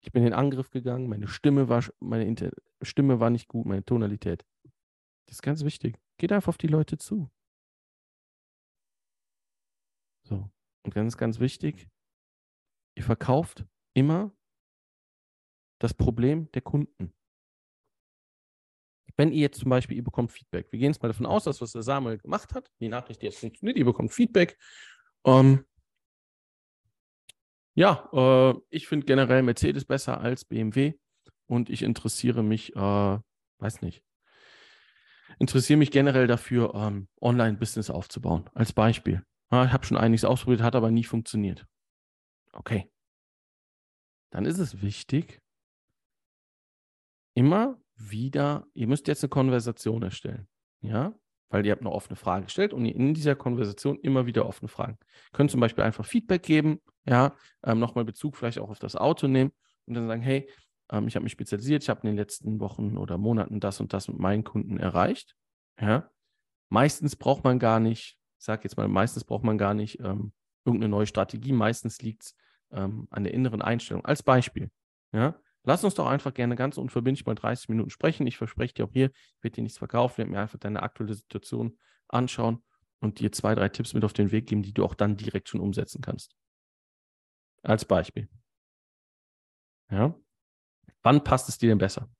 ich 0.00 0.12
bin 0.12 0.24
in 0.26 0.32
Angriff 0.32 0.70
gegangen, 0.70 1.08
meine 1.08 1.26
Stimme 1.26 1.68
war, 1.68 1.82
meine 2.00 2.24
Inter 2.26 2.50
Stimme 2.82 3.18
war 3.18 3.30
nicht 3.30 3.48
gut, 3.48 3.66
meine 3.66 3.84
Tonalität. 3.84 4.44
Das 5.26 5.36
ist 5.36 5.42
ganz 5.42 5.64
wichtig. 5.64 5.98
Geht 6.18 6.32
einfach 6.32 6.48
auf 6.48 6.58
die 6.58 6.68
Leute 6.68 6.96
zu. 6.96 7.30
So. 10.22 10.48
Und 10.84 10.94
ganz, 10.94 11.16
ganz 11.16 11.40
wichtig, 11.40 11.88
Ihr 12.98 13.04
verkauft 13.04 13.64
immer 13.94 14.36
das 15.80 15.94
Problem 15.94 16.50
der 16.50 16.62
Kunden. 16.62 17.14
Wenn 19.16 19.30
ihr 19.30 19.38
jetzt 19.38 19.60
zum 19.60 19.70
Beispiel, 19.70 19.96
ihr 19.96 20.02
bekommt 20.02 20.32
Feedback, 20.32 20.72
wir 20.72 20.80
gehen 20.80 20.90
jetzt 20.90 21.00
mal 21.00 21.08
davon 21.08 21.24
aus, 21.26 21.44
dass 21.44 21.60
was 21.60 21.70
der 21.70 21.84
Samuel 21.84 22.18
gemacht 22.18 22.54
hat, 22.54 22.72
die 22.80 22.88
Nachricht 22.88 23.22
jetzt 23.22 23.38
funktioniert, 23.38 23.76
ihr 23.76 23.84
bekommt 23.84 24.12
Feedback. 24.12 24.58
Ähm, 25.24 25.64
ja, 27.78 28.08
äh, 28.12 28.60
ich 28.70 28.88
finde 28.88 29.06
generell 29.06 29.44
Mercedes 29.44 29.84
besser 29.84 30.20
als 30.20 30.44
BMW 30.44 30.94
und 31.46 31.70
ich 31.70 31.82
interessiere 31.82 32.42
mich, 32.42 32.74
äh, 32.74 33.18
weiß 33.58 33.82
nicht, 33.82 34.02
interessiere 35.38 35.76
mich 35.76 35.92
generell 35.92 36.26
dafür, 36.26 36.74
ähm, 36.74 37.06
Online-Business 37.20 37.88
aufzubauen, 37.88 38.50
als 38.52 38.72
Beispiel. 38.72 39.22
Ja, 39.52 39.64
ich 39.64 39.72
habe 39.72 39.86
schon 39.86 39.96
einiges 39.96 40.24
ausprobiert, 40.24 40.60
hat 40.60 40.74
aber 40.74 40.90
nie 40.90 41.04
funktioniert. 41.04 41.66
Okay. 42.52 42.90
Dann 44.30 44.44
ist 44.44 44.58
es 44.58 44.82
wichtig, 44.82 45.40
immer, 47.34 47.80
wieder, 47.94 48.66
ihr 48.74 48.88
müsst 48.88 49.06
jetzt 49.06 49.22
eine 49.22 49.28
Konversation 49.28 50.02
erstellen. 50.02 50.48
Ja, 50.80 51.14
weil 51.50 51.64
ihr 51.64 51.72
habt 51.72 51.82
eine 51.82 51.92
offene 51.92 52.16
Frage 52.16 52.46
gestellt 52.46 52.72
und 52.72 52.84
in 52.84 53.14
dieser 53.14 53.36
Konversation 53.36 54.00
immer 54.00 54.26
wieder 54.26 54.46
offene 54.46 54.68
Fragen. 54.68 54.98
Ihr 55.00 55.32
könnt 55.32 55.52
zum 55.52 55.60
Beispiel 55.60 55.84
einfach 55.84 56.04
Feedback 56.04 56.42
geben, 56.42 56.80
ja, 57.08 57.34
ähm, 57.64 57.78
nochmal 57.78 58.04
Bezug 58.04 58.36
vielleicht 58.36 58.58
auch 58.58 58.70
auf 58.70 58.78
das 58.78 58.96
Auto 58.96 59.28
nehmen 59.28 59.52
und 59.86 59.94
dann 59.94 60.06
sagen, 60.06 60.22
hey, 60.22 60.48
ähm, 60.90 61.08
ich 61.08 61.16
habe 61.16 61.24
mich 61.24 61.32
spezialisiert, 61.32 61.82
ich 61.82 61.88
habe 61.88 62.00
in 62.02 62.08
den 62.08 62.16
letzten 62.16 62.60
Wochen 62.60 62.96
oder 62.96 63.18
Monaten 63.18 63.60
das 63.60 63.80
und 63.80 63.92
das 63.92 64.08
mit 64.08 64.18
meinen 64.18 64.44
Kunden 64.44 64.78
erreicht. 64.78 65.34
Ja, 65.80 66.10
meistens 66.68 67.16
braucht 67.16 67.44
man 67.44 67.58
gar 67.58 67.80
nicht, 67.80 68.18
ich 68.38 68.44
sage 68.44 68.62
jetzt 68.64 68.76
mal, 68.76 68.88
meistens 68.88 69.24
braucht 69.24 69.44
man 69.44 69.58
gar 69.58 69.74
nicht 69.74 70.00
ähm, 70.00 70.32
irgendeine 70.64 70.90
neue 70.90 71.06
Strategie, 71.06 71.52
meistens 71.52 72.02
liegt 72.02 72.24
es 72.24 72.34
ähm, 72.72 73.06
an 73.10 73.24
der 73.24 73.32
inneren 73.32 73.62
Einstellung. 73.62 74.04
Als 74.04 74.22
Beispiel, 74.22 74.70
ja, 75.12 75.34
Lass 75.68 75.84
uns 75.84 75.94
doch 75.94 76.06
einfach 76.06 76.32
gerne 76.32 76.56
ganz 76.56 76.78
unverbindlich 76.78 77.26
mal 77.26 77.34
30 77.34 77.68
Minuten 77.68 77.90
sprechen. 77.90 78.26
Ich 78.26 78.38
verspreche 78.38 78.72
dir 78.72 78.84
auch 78.86 78.92
hier, 78.92 79.10
ich 79.10 79.44
werde 79.44 79.56
dir 79.56 79.62
nichts 79.62 79.76
verkaufen, 79.76 80.16
werde 80.16 80.30
mir 80.30 80.40
einfach 80.40 80.58
deine 80.58 80.82
aktuelle 80.82 81.12
Situation 81.12 81.76
anschauen 82.08 82.62
und 83.00 83.20
dir 83.20 83.32
zwei, 83.32 83.54
drei 83.54 83.68
Tipps 83.68 83.92
mit 83.92 84.02
auf 84.02 84.14
den 84.14 84.32
Weg 84.32 84.46
geben, 84.46 84.62
die 84.62 84.72
du 84.72 84.82
auch 84.82 84.94
dann 84.94 85.18
direkt 85.18 85.50
schon 85.50 85.60
umsetzen 85.60 86.00
kannst. 86.00 86.34
Als 87.68 87.84
Beispiel. 87.84 88.30
Ja. 89.90 90.18
Wann 91.02 91.22
passt 91.22 91.50
es 91.50 91.58
dir 91.58 91.68
denn 91.68 91.76
besser? 91.76 92.10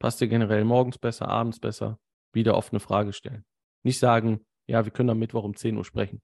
Passt 0.00 0.20
dir 0.20 0.26
generell 0.26 0.64
morgens 0.64 0.98
besser, 0.98 1.28
abends 1.28 1.60
besser? 1.60 2.00
Wieder 2.32 2.56
offene 2.56 2.80
Frage 2.80 3.12
stellen. 3.12 3.44
Nicht 3.84 4.00
sagen, 4.00 4.44
ja, 4.66 4.84
wir 4.84 4.90
können 4.90 5.10
am 5.10 5.20
Mittwoch 5.20 5.44
um 5.44 5.54
10 5.54 5.76
Uhr 5.76 5.84
sprechen. 5.84 6.20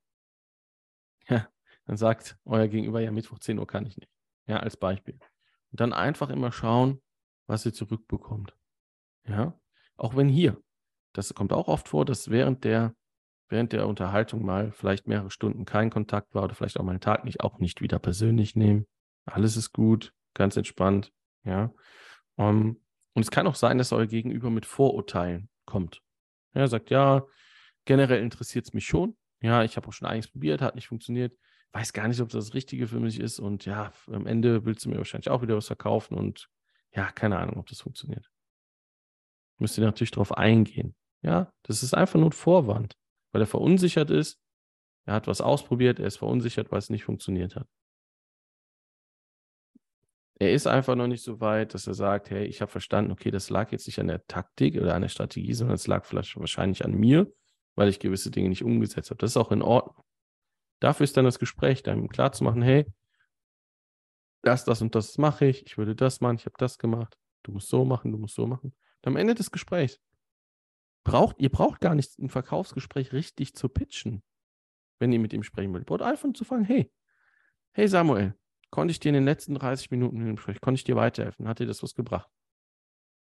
Ja, 1.28 1.48
dann 1.84 1.96
sagt 1.96 2.36
euer 2.44 2.66
Gegenüber, 2.66 3.00
ja, 3.00 3.12
Mittwoch 3.12 3.38
10 3.38 3.60
Uhr 3.60 3.66
kann 3.66 3.86
ich 3.86 3.96
nicht. 3.96 4.10
Ja, 4.48 4.56
als 4.58 4.76
Beispiel. 4.76 5.20
Und 5.70 5.78
dann 5.78 5.92
einfach 5.92 6.28
immer 6.28 6.50
schauen, 6.50 7.00
was 7.46 7.64
ihr 7.64 7.72
zurückbekommt. 7.72 8.56
Ja, 9.28 9.56
auch 9.96 10.16
wenn 10.16 10.28
hier, 10.28 10.60
das 11.12 11.32
kommt 11.32 11.52
auch 11.52 11.68
oft 11.68 11.88
vor, 11.88 12.04
dass 12.04 12.28
während 12.28 12.64
der, 12.64 12.96
während 13.48 13.72
der 13.72 13.86
Unterhaltung 13.86 14.44
mal 14.44 14.72
vielleicht 14.72 15.06
mehrere 15.06 15.30
Stunden 15.30 15.64
kein 15.64 15.90
Kontakt 15.90 16.34
war 16.34 16.44
oder 16.44 16.54
vielleicht 16.54 16.78
auch 16.78 16.84
mal 16.84 16.92
einen 16.92 17.00
Tag 17.00 17.24
nicht, 17.24 17.40
auch 17.40 17.58
nicht 17.58 17.80
wieder 17.80 17.98
persönlich 17.98 18.56
nehmen. 18.56 18.86
Alles 19.24 19.56
ist 19.56 19.72
gut, 19.72 20.12
ganz 20.34 20.56
entspannt. 20.56 21.12
Ja, 21.44 21.72
um, 22.36 22.46
ähm, 22.46 22.80
und 23.14 23.22
es 23.22 23.30
kann 23.30 23.46
auch 23.46 23.56
sein, 23.56 23.78
dass 23.78 23.92
euer 23.92 24.06
Gegenüber 24.06 24.48
mit 24.50 24.64
Vorurteilen 24.64 25.48
kommt. 25.64 26.02
Er 26.52 26.68
sagt, 26.68 26.90
ja, 26.90 27.24
generell 27.84 28.22
interessiert 28.22 28.66
es 28.66 28.72
mich 28.72 28.86
schon. 28.86 29.16
Ja, 29.40 29.64
ich 29.64 29.76
habe 29.76 29.88
auch 29.88 29.92
schon 29.92 30.06
einiges 30.06 30.30
probiert, 30.30 30.62
hat 30.62 30.76
nicht 30.76 30.88
funktioniert 30.88 31.32
weiß 31.72 31.92
gar 31.92 32.08
nicht, 32.08 32.20
ob 32.20 32.28
das 32.28 32.46
das 32.46 32.54
Richtige 32.54 32.86
für 32.86 33.00
mich 33.00 33.20
ist. 33.20 33.38
Und 33.38 33.64
ja, 33.64 33.92
am 34.06 34.26
Ende 34.26 34.64
willst 34.64 34.84
du 34.84 34.90
mir 34.90 34.96
wahrscheinlich 34.96 35.30
auch 35.30 35.42
wieder 35.42 35.56
was 35.56 35.66
verkaufen. 35.66 36.16
Und 36.16 36.48
ja, 36.94 37.10
keine 37.12 37.38
Ahnung, 37.38 37.58
ob 37.58 37.66
das 37.68 37.80
funktioniert. 37.80 38.30
Müsst 39.58 39.76
ihr 39.78 39.84
natürlich 39.84 40.10
darauf 40.10 40.32
eingehen. 40.32 40.94
Ja, 41.22 41.52
das 41.64 41.82
ist 41.82 41.94
einfach 41.94 42.18
nur 42.18 42.28
ein 42.28 42.32
Vorwand, 42.32 42.96
weil 43.32 43.42
er 43.42 43.46
verunsichert 43.46 44.10
ist. 44.10 44.40
Er 45.04 45.14
hat 45.14 45.26
was 45.26 45.40
ausprobiert, 45.40 45.98
er 45.98 46.06
ist 46.06 46.18
verunsichert, 46.18 46.70
weil 46.70 46.78
es 46.78 46.90
nicht 46.90 47.04
funktioniert 47.04 47.56
hat. 47.56 47.66
Er 50.40 50.52
ist 50.52 50.66
einfach 50.66 50.94
noch 50.94 51.08
nicht 51.08 51.24
so 51.24 51.40
weit, 51.40 51.74
dass 51.74 51.86
er 51.86 51.94
sagt, 51.94 52.30
hey, 52.30 52.44
ich 52.44 52.60
habe 52.60 52.70
verstanden, 52.70 53.10
okay, 53.10 53.30
das 53.30 53.50
lag 53.50 53.72
jetzt 53.72 53.86
nicht 53.86 53.98
an 53.98 54.06
der 54.06 54.24
Taktik 54.26 54.76
oder 54.76 54.94
an 54.94 55.02
der 55.02 55.08
Strategie, 55.08 55.52
sondern 55.52 55.74
es 55.74 55.86
lag 55.88 56.04
vielleicht 56.04 56.38
wahrscheinlich 56.38 56.84
an 56.84 56.92
mir, 56.92 57.32
weil 57.74 57.88
ich 57.88 57.98
gewisse 57.98 58.30
Dinge 58.30 58.48
nicht 58.48 58.62
umgesetzt 58.62 59.10
habe. 59.10 59.18
Das 59.18 59.30
ist 59.30 59.36
auch 59.36 59.50
in 59.50 59.62
Ordnung. 59.62 60.04
Dafür 60.80 61.04
ist 61.04 61.16
dann 61.16 61.24
das 61.24 61.40
Gespräch, 61.40 61.82
dann 61.82 62.08
klar 62.08 62.30
zu 62.30 62.44
machen, 62.44 62.62
hey, 62.62 62.86
das, 64.42 64.64
das 64.64 64.80
und 64.80 64.94
das 64.94 65.18
mache 65.18 65.46
ich, 65.46 65.66
ich 65.66 65.76
würde 65.76 65.96
das 65.96 66.20
machen, 66.20 66.36
ich 66.36 66.46
habe 66.46 66.54
das 66.58 66.78
gemacht, 66.78 67.18
du 67.42 67.52
musst 67.52 67.68
so 67.68 67.84
machen, 67.84 68.12
du 68.12 68.18
musst 68.18 68.36
so 68.36 68.46
machen. 68.46 68.72
Und 69.02 69.06
am 69.06 69.16
Ende 69.16 69.34
des 69.34 69.50
Gesprächs 69.50 70.00
braucht, 71.10 71.40
ihr 71.40 71.50
braucht 71.50 71.80
gar 71.80 71.94
nicht 71.94 72.18
ein 72.18 72.28
Verkaufsgespräch 72.28 73.12
richtig 73.12 73.54
zu 73.54 73.68
pitchen, 73.68 74.22
wenn 74.98 75.12
ihr 75.12 75.18
mit 75.18 75.32
ihm 75.32 75.42
sprechen 75.42 75.72
wollt. 75.72 75.82
Ihr 75.82 75.86
braucht 75.86 76.02
einfach 76.02 76.32
zu 76.32 76.44
fragen, 76.44 76.64
hey, 76.64 76.92
hey 77.72 77.88
Samuel, 77.88 78.34
konnte 78.70 78.92
ich 78.92 79.00
dir 79.00 79.08
in 79.08 79.14
den 79.14 79.24
letzten 79.24 79.54
30 79.54 79.90
Minuten 79.90 80.20
im 80.20 80.36
Gespräch, 80.36 80.60
konnte 80.60 80.78
ich 80.78 80.84
dir 80.84 80.96
weiterhelfen? 80.96 81.48
Hat 81.48 81.58
dir 81.58 81.66
das 81.66 81.82
was 81.82 81.94
gebracht? 81.94 82.28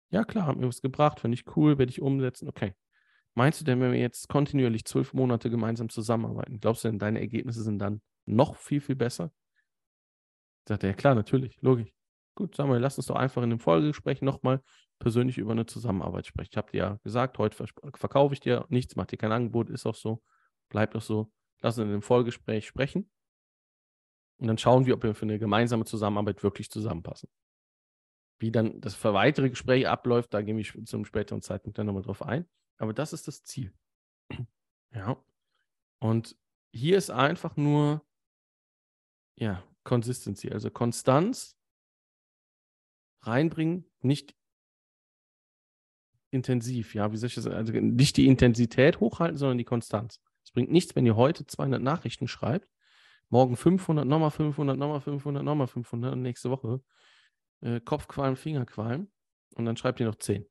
Ja, 0.09 0.23
klar, 0.23 0.47
hat 0.47 0.57
mir 0.57 0.67
was 0.67 0.81
gebracht, 0.81 1.19
fand 1.19 1.33
ich 1.33 1.43
cool, 1.55 1.77
werde 1.77 1.89
ich 1.89 2.01
umsetzen, 2.01 2.47
okay. 2.47 2.73
Meinst 3.33 3.59
du 3.59 3.65
denn, 3.65 3.81
wenn 3.81 3.91
wir 3.91 3.99
jetzt 3.99 4.29
kontinuierlich 4.29 4.85
zwölf 4.85 5.13
Monate 5.13 5.49
gemeinsam 5.49 5.89
zusammenarbeiten, 5.89 6.59
glaubst 6.61 6.83
du 6.83 6.87
denn, 6.87 6.99
deine 6.99 7.19
Ergebnisse 7.19 7.63
sind 7.63 7.79
dann 7.79 8.01
noch 8.25 8.55
viel, 8.55 8.79
viel 8.79 8.95
besser? 8.95 9.33
Sagt 10.67 10.83
er, 10.83 10.91
ja 10.91 10.95
klar, 10.95 11.15
natürlich, 11.15 11.61
logisch. 11.61 11.91
Gut, 12.35 12.57
wir, 12.57 12.79
lass 12.79 12.97
uns 12.97 13.07
doch 13.07 13.15
einfach 13.15 13.43
in 13.43 13.49
dem 13.49 13.59
Folgegespräch 13.59 14.21
nochmal 14.21 14.61
persönlich 15.05 15.37
über 15.37 15.51
eine 15.51 15.67
Zusammenarbeit 15.67 16.25
sprechen. 16.25 16.49
Ich 16.51 16.57
habe 16.57 16.71
dir 16.71 16.77
ja 16.77 16.99
gesagt, 17.03 17.37
heute 17.37 17.67
verkaufe 17.93 18.33
ich 18.33 18.39
dir 18.39 18.65
nichts, 18.69 18.95
mach 18.95 19.05
dir 19.05 19.17
kein 19.17 19.31
Angebot, 19.31 19.69
ist 19.69 19.85
auch 19.85 19.93
so, 19.93 20.23
bleibt 20.69 20.95
auch 20.95 21.01
so. 21.03 21.31
Lass 21.61 21.77
uns 21.77 21.85
in 21.85 21.91
dem 21.91 22.01
Folgegespräch 22.01 22.65
sprechen. 22.65 23.07
Und 24.39 24.47
dann 24.47 24.57
schauen 24.57 24.87
wir, 24.87 24.95
ob 24.95 25.03
wir 25.03 25.13
für 25.13 25.25
eine 25.27 25.37
gemeinsame 25.37 25.85
Zusammenarbeit 25.85 26.41
wirklich 26.41 26.71
zusammenpassen. 26.71 27.29
Wie 28.39 28.51
dann 28.51 28.81
das 28.81 29.03
weitere 29.03 29.51
Gespräch 29.51 29.87
abläuft, 29.87 30.33
da 30.33 30.41
gehen 30.41 30.57
wir 30.57 30.85
zum 30.85 31.05
späteren 31.05 31.43
Zeitpunkt 31.43 31.77
dann 31.77 31.85
nochmal 31.85 32.01
drauf 32.01 32.23
ein. 32.23 32.49
Aber 32.77 32.91
das 32.91 33.13
ist 33.13 33.27
das 33.27 33.43
Ziel. 33.43 33.71
Ja. 34.91 35.21
Und 35.99 36.35
hier 36.73 36.97
ist 36.97 37.11
einfach 37.11 37.57
nur, 37.57 38.01
ja, 39.37 39.61
Consistency, 39.83 40.49
also 40.49 40.71
Konstanz 40.71 41.55
reinbringen, 43.21 43.91
nicht 44.01 44.35
intensiv, 46.31 46.95
ja, 46.95 47.11
wie 47.11 47.17
soll 47.17 47.27
ich 47.27 47.35
das? 47.35 47.47
Also 47.47 47.73
nicht 47.73 48.17
die 48.17 48.27
Intensität 48.27 48.99
hochhalten, 48.99 49.37
sondern 49.37 49.57
die 49.57 49.63
Konstanz. 49.63 50.19
Es 50.43 50.51
bringt 50.51 50.71
nichts, 50.71 50.95
wenn 50.95 51.05
ihr 51.05 51.15
heute 51.15 51.45
200 51.45 51.81
Nachrichten 51.81 52.27
schreibt, 52.27 52.67
morgen 53.29 53.55
500, 53.55 54.05
nochmal 54.05 54.31
500, 54.31 54.77
nochmal 54.77 55.01
500, 55.01 55.43
nochmal 55.43 55.67
500 55.67 56.13
und 56.13 56.21
nächste 56.21 56.49
Woche 56.49 56.81
äh, 57.61 57.79
Kopfqualm, 57.79 58.35
Fingerqualm 58.35 59.09
und 59.55 59.65
dann 59.65 59.77
schreibt 59.77 59.99
ihr 59.99 60.05
noch 60.05 60.15
10 60.15 60.45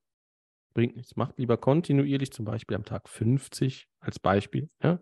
bringt 0.75 0.97
nichts. 0.97 1.17
Macht 1.17 1.39
lieber 1.39 1.57
kontinuierlich, 1.57 2.33
zum 2.33 2.45
Beispiel 2.45 2.77
am 2.77 2.85
Tag 2.85 3.09
50 3.09 3.89
als 4.01 4.19
Beispiel, 4.19 4.69
ja? 4.83 5.01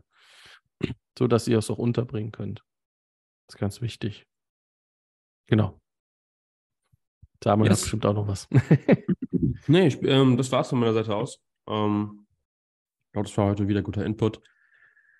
so 1.18 1.26
dass 1.26 1.48
ihr 1.48 1.58
es 1.58 1.70
auch 1.70 1.78
unterbringen 1.78 2.30
könnt. 2.30 2.60
Das 3.46 3.56
ist 3.56 3.58
ganz 3.58 3.80
wichtig. 3.80 4.26
Genau. 5.46 5.81
Samuel 7.42 7.70
yes. 7.70 7.78
hat 7.78 7.84
bestimmt 7.84 8.06
auch 8.06 8.14
noch 8.14 8.28
was. 8.28 8.48
nee, 9.66 9.86
ich, 9.86 10.02
ähm, 10.02 10.36
das 10.36 10.52
war 10.52 10.60
es 10.60 10.68
von 10.68 10.78
meiner 10.78 10.94
Seite 10.94 11.14
aus. 11.14 11.40
Ähm, 11.68 12.26
ich 13.06 13.12
glaube, 13.12 13.28
das 13.28 13.36
war 13.36 13.46
heute 13.46 13.68
wieder 13.68 13.82
guter 13.82 14.04
Input. 14.04 14.40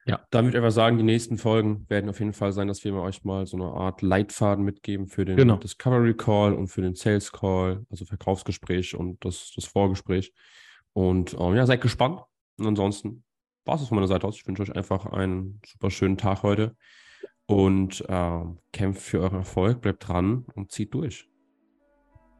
Ja, 0.05 0.27
da 0.31 0.43
würde 0.43 0.51
ich 0.51 0.57
einfach 0.57 0.75
sagen, 0.75 0.97
die 0.97 1.05
nächsten 1.05 1.39
Folgen 1.39 1.87
werden 1.89 2.11
auf 2.11 2.19
jeden 2.19 2.33
Fall 2.33 2.53
sein, 2.53 2.67
dass 2.67 2.83
wir 2.83 2.93
euch 2.95 3.23
mal 3.23 3.47
so 3.47 3.57
eine 3.57 3.67
Art 3.67 4.03
Leitfaden 4.03 4.65
mitgeben 4.65 5.07
für 5.07 5.25
den 5.25 5.37
genau. 5.37 5.57
Discovery 5.57 6.15
Call 6.15 6.55
und 6.55 6.69
für 6.69 6.83
den 6.83 6.95
Sales 6.95 7.31
Call, 7.31 7.87
also 7.89 8.05
Verkaufsgespräch 8.05 8.97
und 8.97 9.25
das, 9.25 9.53
das 9.55 9.65
Vorgespräch. 9.65 10.33
Und 10.93 11.37
ähm, 11.39 11.55
ja, 11.55 11.67
seid 11.67 11.81
gespannt. 11.81 12.21
Und 12.59 12.67
ansonsten 12.67 13.23
war 13.65 13.77
es 13.77 13.87
von 13.87 13.95
meiner 13.95 14.09
Seite 14.09 14.27
aus. 14.27 14.37
Ich 14.37 14.47
wünsche 14.47 14.63
euch 14.63 14.75
einfach 14.75 15.07
einen 15.07 15.61
super 15.65 15.91
schönen 15.91 16.17
Tag 16.17 16.43
heute 16.43 16.77
und 17.47 18.05
äh, 18.09 18.45
kämpft 18.73 19.03
für 19.03 19.21
euren 19.21 19.39
Erfolg, 19.39 19.81
bleibt 19.81 20.09
dran 20.09 20.47
und 20.55 20.73
zieht 20.73 20.95
durch. 20.95 21.29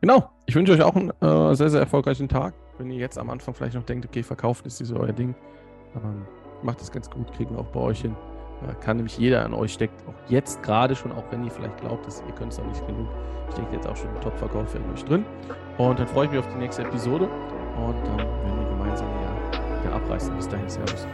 Genau. 0.03 0.29
Ich 0.47 0.55
wünsche 0.57 0.73
euch 0.73 0.83
auch 0.83 0.97
einen 0.97 1.11
äh, 1.21 1.55
sehr, 1.55 1.71
sehr 1.71 1.81
erfolgreichen 1.81 2.29
Tag. 2.29 2.55
Wenn 2.77 2.91
ihr 2.91 2.99
jetzt 2.99 3.19
am 3.19 3.31
Anfang 3.31 3.55
vielleicht 3.55 3.77
noch 3.77 3.85
denkt, 3.85 4.05
okay, 4.05 4.25
verkauft 4.25 4.67
ist 4.67 4.79
so 4.79 4.97
euer 4.97 5.13
Ding. 5.13 5.35
Ähm, 5.95 6.27
macht 6.63 6.81
das 6.81 6.91
ganz 6.91 7.09
gut, 7.09 7.33
kriegen 7.33 7.55
wir 7.55 7.61
auch 7.61 7.69
bei 7.69 7.81
euch 7.81 8.03
hin. 8.03 8.17
Da 8.67 8.75
kann 8.75 8.97
nämlich 8.97 9.17
jeder 9.17 9.45
an 9.45 9.55
euch 9.55 9.73
steckt, 9.73 9.95
auch 10.09 10.31
jetzt 10.31 10.63
gerade 10.63 10.95
schon, 10.95 11.13
auch 11.13 11.25
wenn 11.31 11.45
ihr 11.45 11.51
vielleicht 11.51 11.79
glaubt, 11.79 12.07
dass 12.07 12.23
ihr 12.27 12.35
könnt 12.35 12.53
es 12.53 12.59
noch 12.59 12.67
nicht 12.67 12.85
genug, 12.87 13.09
steckt 13.53 13.73
jetzt 13.73 13.89
auch 13.89 13.97
schon 13.97 14.09
ein 14.09 14.21
Top-Verkauf 14.21 14.71
für 14.71 14.79
euch 14.93 15.05
drin. 15.05 15.25
Und 15.79 15.99
dann 15.99 16.09
freue 16.09 16.27
ich 16.27 16.33
mich 16.33 16.41
auf 16.41 16.49
die 16.53 16.59
nächste 16.59 16.83
Episode 16.83 17.27
und 17.27 17.95
dann 18.07 18.19
werden 18.19 18.59
wir 18.59 18.69
gemeinsam 18.77 19.09
ja, 19.09 19.91
ja 19.91 19.97
abreißen. 19.97 20.35
Bis 20.37 20.49
dahin, 20.49 20.69
Servus. 20.69 21.07